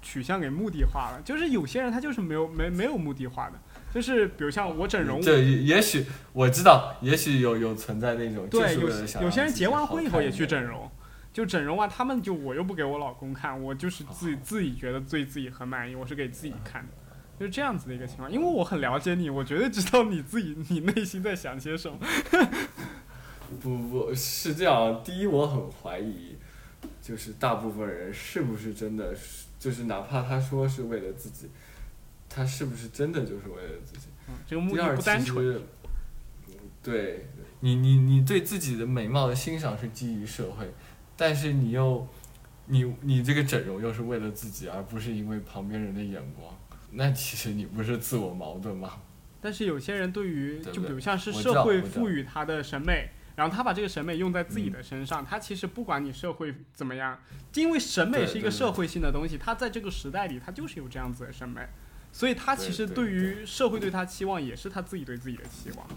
[0.02, 1.22] 取向给目的化了。
[1.24, 3.54] 就是有些人他就是没有没没有目的化的，
[3.94, 10.90] 就是比如像我整容，对也也许我知道，也许有有存在那种，对，就是有些人结完婚以后也去整容，
[11.32, 16.90] 就整容完，他们就我又不给我老公看，我就是自己哦自己觉得对自己很满意，我是给自己看的，
[17.42, 18.32] 就是这样子的一个情况。
[18.32, 21.98] 因为我很了解你，我绝对知道你自己你内心在想些什么。
[23.60, 25.02] 不不是这样。
[25.04, 26.36] 第一，我很怀疑，
[27.02, 31.48] 就是大部分人是不是真的是，就是哪怕他说是为了自己，
[32.30, 34.06] 他是不是真的就是为了自己？
[34.30, 35.44] 嗯，这个目的，不单纯。
[36.46, 37.28] 其实，对
[37.62, 40.72] 你你你对自己的美貌的欣赏是基于社会，
[41.18, 42.08] 但是你又，
[42.68, 46.56] 你你这个整容又是为了自己，而不是因为旁边人的眼光，
[46.92, 49.00] 那其实你不是自我矛盾吗？
[49.40, 57.18] 但是有些人对于，就比如像是社会赋予他的审美，然后他把这个审美用在自己嗯的身上，他其实不管你社会怎么样，
[57.56, 61.62] 因为审美是一个社会性的东西，他在这个时代里他就是有这样子的审美，
[62.12, 65.88] 所以他其实对于社会对他期望也是他自己对自己的期望。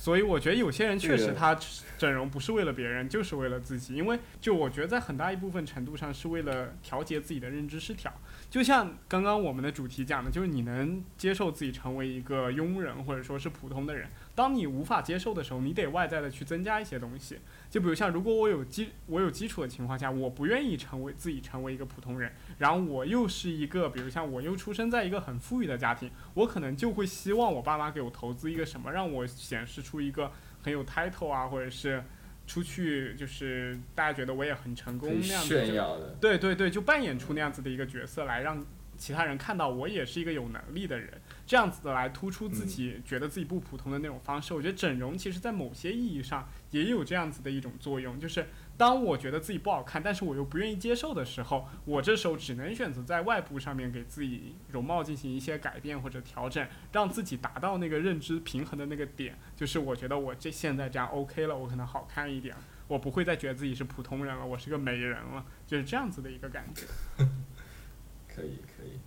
[0.00, 1.54] 所以我觉得有些人确实他
[1.98, 8.10] 整容不是为了别人，就是为了自己，因为就我觉得在很大一部分程度上是为了调节自己的认知失调。
[8.48, 14.08] 就像刚刚我们的主题讲的，就是你能接受自己成为一个庸人或者说是普通的人。
[14.34, 17.38] 当你无法接受的时候，你得外在的去增加一些东西。
[17.70, 32.02] 就比如像如果我有基我有基础的情况下，我不愿意成为自己成为一个普通人，然后我又是一个，比如像我又出生在一个很富裕的家庭，我可能就会希望我爸妈给我投资一个什么，让我显示出一个很有 title 啊，或者是
[32.46, 36.16] 出去就是大家觉得我也很成功那样子炫耀的。
[36.20, 38.66] 对对对，就扮演出那样子的一个角色来，让
[38.98, 41.08] 其他人看到我也是一个有能力的人，
[41.50, 44.54] 这样子的来突出自己，觉得自己不普通的那种方式。
[44.54, 48.46] 我觉得整容其实在某些意义上也有这样子的一种作用，就是
[48.76, 59.36] 当我觉得自己不好看，但是我又不愿意接受的时候，我这时候只能选择在外部上面给自己容貌进行一些改变或者调整，让自己达到那个认知平衡的那个点。
[59.56, 62.54] 就是我觉得我这现在这样 OK 了，我可能好看一点，
[62.86, 66.86] 我不会再觉得自己是普通人了，我是个美人了，就是这样子的一个感觉。
[68.32, 69.00] 可以可以，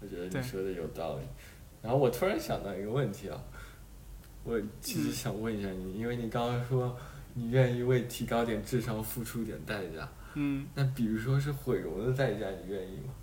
[0.00, 1.26] 我觉得对你说的有道理。
[1.86, 3.40] 然后我突然想到一个问题啊，
[4.42, 6.96] 我其实嗯想问一下你，因为你刚刚说
[7.34, 13.14] 你愿意为提高点智商付出点代价，嗯，那比如说是毁容的代价，你愿意吗？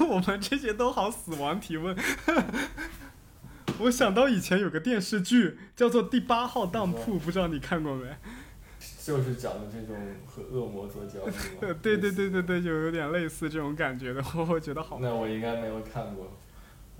[0.08, 1.94] 我们这些都好死亡提问。
[3.80, 8.08] 我想到以前有个电视剧叫做《第八号当铺》，不知道你看过没？
[9.04, 11.74] 就是讲的这种和恶魔做交易呃，？
[11.74, 14.98] 对对对对对，就有点类似这种感觉的，我觉得好。
[15.00, 16.32] 那我应该没有看过，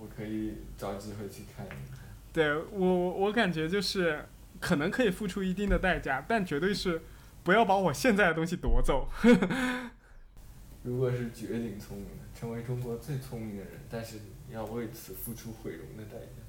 [0.05, 2.00] 我可以找机会去看一看。
[2.30, 4.26] 对我我我感觉就是
[4.61, 7.00] 可能可以付出一定的代价，但绝对是
[7.42, 9.09] 不要把我现在的东西夺走。
[10.82, 14.18] 如果是绝顶聪明的，成为中国最聪明的人，但是
[14.50, 16.42] 要为此付出毁容的代价，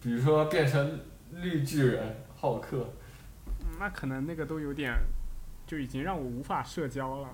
[0.00, 1.00] 比如说变成
[1.32, 2.92] 绿巨人浩克，
[3.46, 4.94] 嗯那可能那个都有点，
[5.66, 7.28] 就已经让我无法社交了。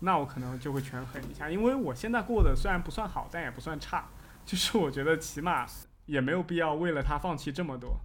[0.00, 4.08] 那我可能就会权衡一下，因为我现在过得虽然不算好，但也不算差，
[4.46, 5.66] 就是我觉得起码
[6.06, 7.98] 也没有必要为了他放弃这么多。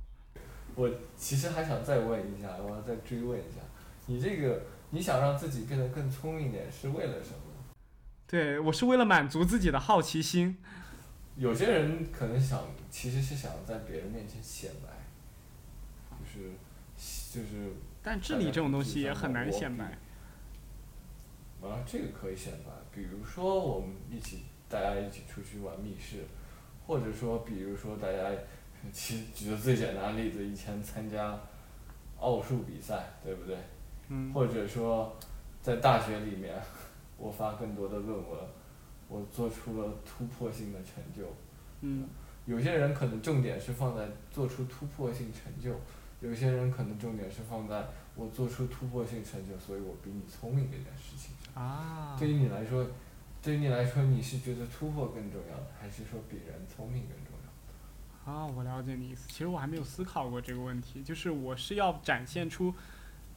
[0.74, 3.62] 我其实还想再问一下，我要再追问一下，
[4.08, 7.38] 你这个你想让自己变得更聪明一点，是为了什么？
[8.26, 10.58] 对我是为了满足自己的好奇心。
[11.36, 14.90] 有些人可能想，其实是想在别人面前显摆，
[16.18, 16.52] 就是
[17.32, 19.98] 就是但智力这种东西也很难显摆。
[21.62, 26.24] 啊，这个可以显摆，比如说我们一起大家一起出去玩密室，
[26.88, 28.30] 或者说比如说大家，
[28.94, 31.38] 其实举个最简单的例子，以前参加
[32.20, 33.58] 奥数比赛，对不对？
[34.08, 35.16] 嗯，或者说
[35.62, 36.56] 在大学里面，
[37.18, 38.40] 我发更多的论文，
[39.10, 41.28] 我做出了突破性的成就。
[41.82, 42.08] 嗯，
[42.46, 45.76] 有些人可能重点是放在做出突破性成就，
[46.22, 47.84] 有些人可能重点是放在
[48.16, 51.64] 我做出突破性成就，所以我比你聪明这件事情上。
[51.64, 52.86] 啊，对于你来说，
[53.42, 57.34] 对于你来说，你是觉得突破更重要的，还是说比人聪明更重
[58.26, 58.32] 要？
[58.32, 59.28] 啊，我了解你意思。
[59.28, 62.72] 其实我还没有思考过这个问题，就是我是要展现出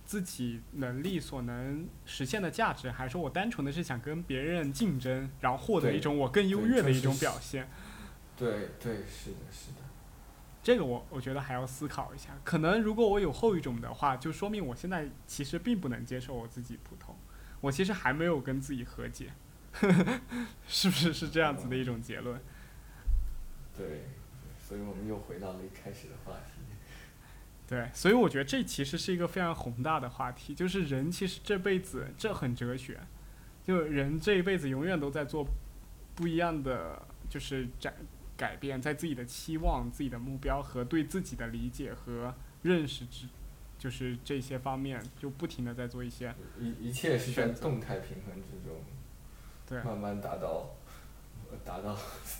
[0.05, 7.67] 自己能力所能实现的价值，还是说我单纯的是想跟别人竞争，然后获得一种我更优越的一种表现？
[8.37, 9.79] 对对，是的，是的。
[10.63, 12.31] 这个我我觉得还要思考一下。
[12.45, 17.17] 可能如果我有后一种的话，就说明我现在其实并不能接受我自己普通，
[17.63, 19.33] 我其实还没有跟自己和解，
[20.69, 22.41] 是不是是这样子的一种结论？
[23.77, 24.05] 对，
[24.59, 26.63] 所以我们又回到了一开始的话题。
[27.67, 33.01] 对，所以我觉得这其实是一个非常宏大的话题，就是人其实这辈子这很哲学，
[33.65, 35.47] 就人这一辈子永远都在做
[36.15, 37.95] 不一样的，就是展
[38.37, 43.27] 改变，在自己的期望、自己的目标和对自己的理解和认识之，
[43.79, 48.85] 就是这些方面，就不停的在做一些一一切是在动态平衡之中，
[49.69, 50.71] 对慢慢达到，
[51.65, 51.95] 达到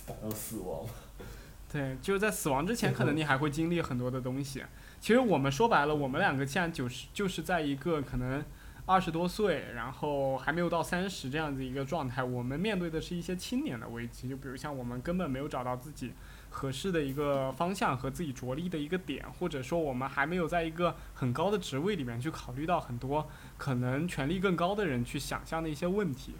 [0.05, 0.85] 达到死亡。
[1.71, 4.63] 对，就是在死亡之前，可能你还会经历很多的东西。
[5.01, 8.43] 其实我们说白了，我们两个现在就是就是在一个可能
[8.85, 12.23] 二十多岁，然后还没有到三十这样子一个状态。
[12.23, 16.13] 我们面对的是一些青年的危机，就比如像我们根本没有找到自己
[16.49, 26.35] 合适的一个方向和自己着力的一个点，或者说我们还没有在一个很高的职位里面去考虑到很多可能权力更高的人去想象的一些问题。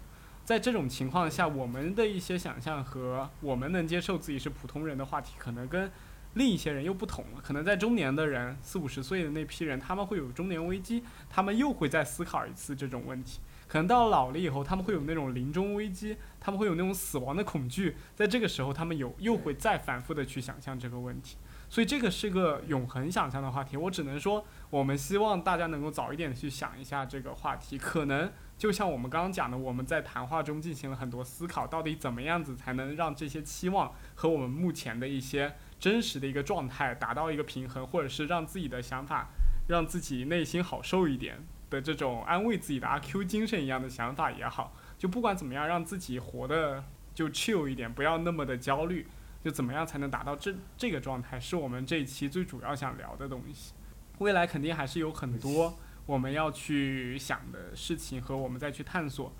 [0.46, 5.90] 在这种情况下，我们的一些想象和我们能接受自己是普通人的话题，可能跟
[6.34, 7.40] 另一些人又不同了。
[7.42, 13.40] 可能在中年的人，四五十岁的那批人，他们会有中年危机，他们又会再思考一次这种问题。
[13.66, 21.36] 可能到老了以后，他们会有那种临终危机，他们会有那种死亡的恐惧，在这个时候，他们有又会再反复的去想象这个问题。
[21.68, 23.76] 所以这个是个永恒想象的话题。
[23.76, 28.30] 我只能说，我们希望大家能够早一点去想一下这个话题，可能。
[28.58, 39.28] 就像我们刚刚讲的，我们在谈话中进行了很多思考，到底怎么样子才能让这些期望和我们目前的一些真实的一个状态达到一个平衡，或者是让自己的想法，
[39.68, 46.82] 让自己内心好受一点的这种安慰自己的阿 Q 精神一样的想法也好，就不管怎么样，让自己活的
[47.14, 49.06] 就 chill 一点，不要那么的焦虑，
[49.44, 53.74] 就怎么样才能达到这这个状态，是我们这一期最主要想聊的东西。
[54.18, 55.76] 未来肯定还是有很多。
[56.06, 59.32] 我们要去想的事情和我们再去探索，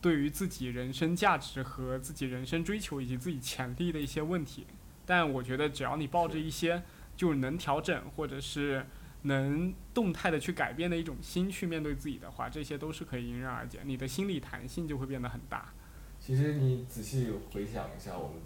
[0.00, 4.66] 对于自己人生价值和自己人生追求以及自己潜力的一些问题，
[5.06, 6.82] 但我觉得只要你抱着一些
[7.16, 8.84] 就是能调整或者是
[9.22, 15.72] 能动态的去改变的一种心去面对自己的话，这些都是可以迎刃而解，你的心理弹性就会变得很大。
[16.18, 18.38] 其实你仔细回想一下，我们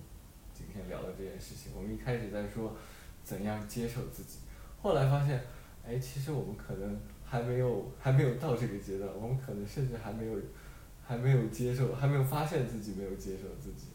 [0.53, 2.77] 今天聊的这件事情，我们一开始在说
[3.23, 4.41] 怎样接受自己，
[4.83, 5.45] 后来发现，
[5.87, 7.01] 哎，其实我们可能。
[7.35, 10.39] 还没有还没有到这个阶段，我们可能甚至还没有
[11.05, 13.89] 还没有接受，还没有发现自己没有接受自己，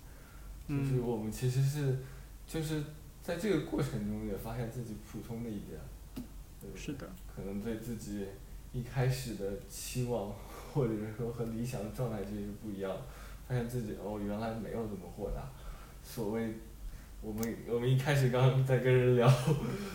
[0.68, 1.98] 就是我们其实是
[2.46, 2.84] 就是
[3.24, 5.80] 在这个过程中也发现自己普通的一点，
[6.76, 8.26] 是的，可能对自己
[8.74, 10.34] 一开始的期望
[10.74, 12.94] 或者是说和理想的状态其实是不一样，
[13.48, 15.50] 发现自己哦原来没有这么豁达，
[16.04, 16.54] 所谓
[17.22, 19.32] 我们我们一开始刚刚在跟人聊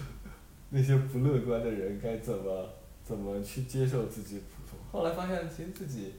[0.71, 2.67] 那些不乐观的人该怎么。
[3.05, 4.79] 怎么去接受自己普通？
[4.91, 6.15] 后来发现，其实自己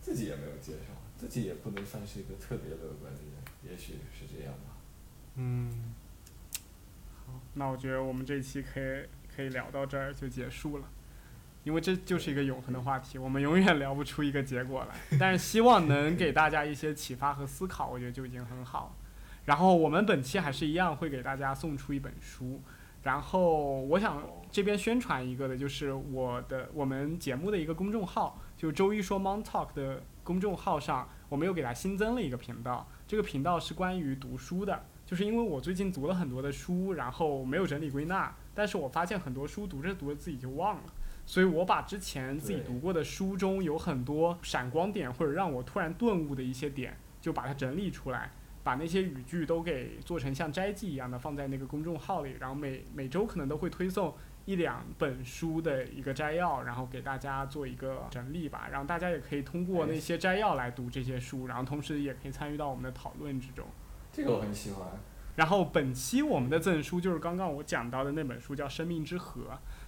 [0.00, 4.76] 自己也没有接受，自己也不能算是一个特别乐观的人，也许是这样吧。
[5.36, 5.94] 嗯，
[7.26, 9.04] 好，那我觉得我们这期可以
[9.36, 10.88] 可以聊到这儿就结束了，
[11.64, 14.96] 因为这就是一个永恒的话题，我们永远聊不出一个结果来。
[15.20, 18.96] 但是希望能给大家一些启发和思考，我觉得就已经很好。
[19.44, 22.60] 然后我们本期还是一样会给大家送出一本书。
[23.02, 32.86] 然后我想这边宣传一个的，就是我的我们节目的一个公众号，就周一说 Mon Talk 的公众号上，我们又给它新增了一个频道。
[33.08, 40.82] 这个频道是关于读书的，就是因为我最近读了很多的书，然后没有整理归纳，但是我发现很多书读着读着自己就忘了，
[41.26, 48.30] 所以我把之前自己读过的书中有很多闪光点或者让我突然顿悟的一些点，就把它整理出来。
[48.64, 63.66] 把那些语句都给做成像摘记一样的放在那个公众号里，然后每每周可能都会推送一两本书的一个摘要，然后给大家做一个整理吧，然后大家也可以通过那些摘要来读这些书，然后同时也可以参与到我们的讨论之中。
[64.12, 64.88] 这个我很喜欢。
[65.34, 69.42] 然后本期我们的赠书就是刚刚我讲到的那本书，叫《生命之河》，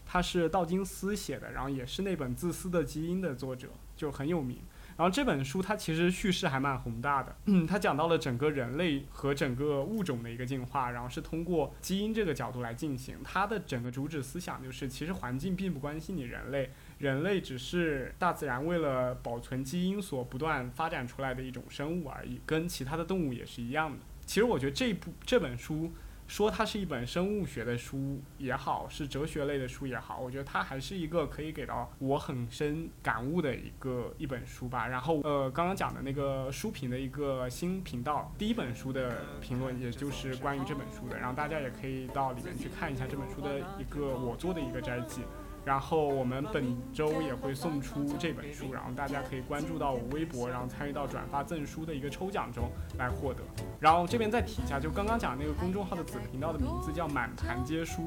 [0.06, 4.58] 它是道金斯写的，然后也是那本《自私的基因》的作者，就很有名。
[4.96, 7.36] 然后这本书它其实叙事还蛮宏大的，
[7.66, 13.16] 它讲到了整个人类和整个物种的一个进化，然后是通过基因这个角度来进行。
[13.24, 23.98] 它的整个主旨思想就是，其实环境并不关心你人类，人类只是大自然为了保存基因所不断发展出来的一种生物而已，跟其他的动物也是一样的。
[24.24, 25.92] 其实我觉得这部这本书。
[26.26, 34.88] 说它是一本生物学的书也好，是哲学类的书也好，我觉得它还是一个可以给到我很深感悟的一个一本书吧。
[34.88, 45.22] 然后，呃，刚刚讲的那个书评的一个新频道，第一本书的评论，也就是关于这本书的，然后大家也可以到里面去看一下这本书的一个我做的一个摘记。
[45.64, 53.40] 然后我们本周也会送出这本书，然后大家可以关注到我微博，然后参与到转发赠书的一个抽奖中来获得。
[53.80, 58.04] 然后这边再提一下，就刚刚讲那个公众号的子频道的名字叫满盘皆书，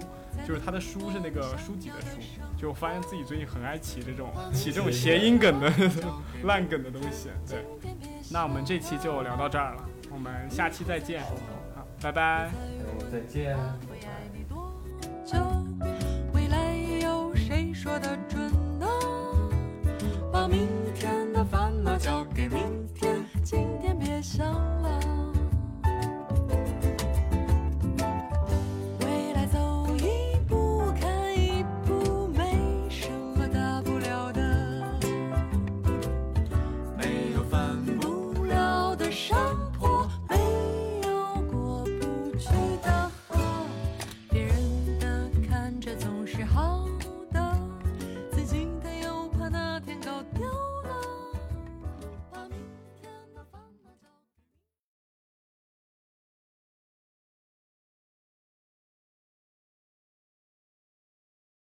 [0.47, 2.17] 就是他的书是那个书籍的书。
[2.57, 5.71] 就发现自己最近很爱起这种起这种谐音梗的
[6.43, 7.29] 烂梗的东西。
[7.47, 7.63] 对，
[8.31, 11.21] 那我们这期就聊到这儿了，我们下期再见。
[11.21, 11.35] 好。
[11.99, 12.51] 拜拜。
[13.11, 13.57] 再见。
[17.99, 18.87] 的准呢
[20.31, 20.67] 把明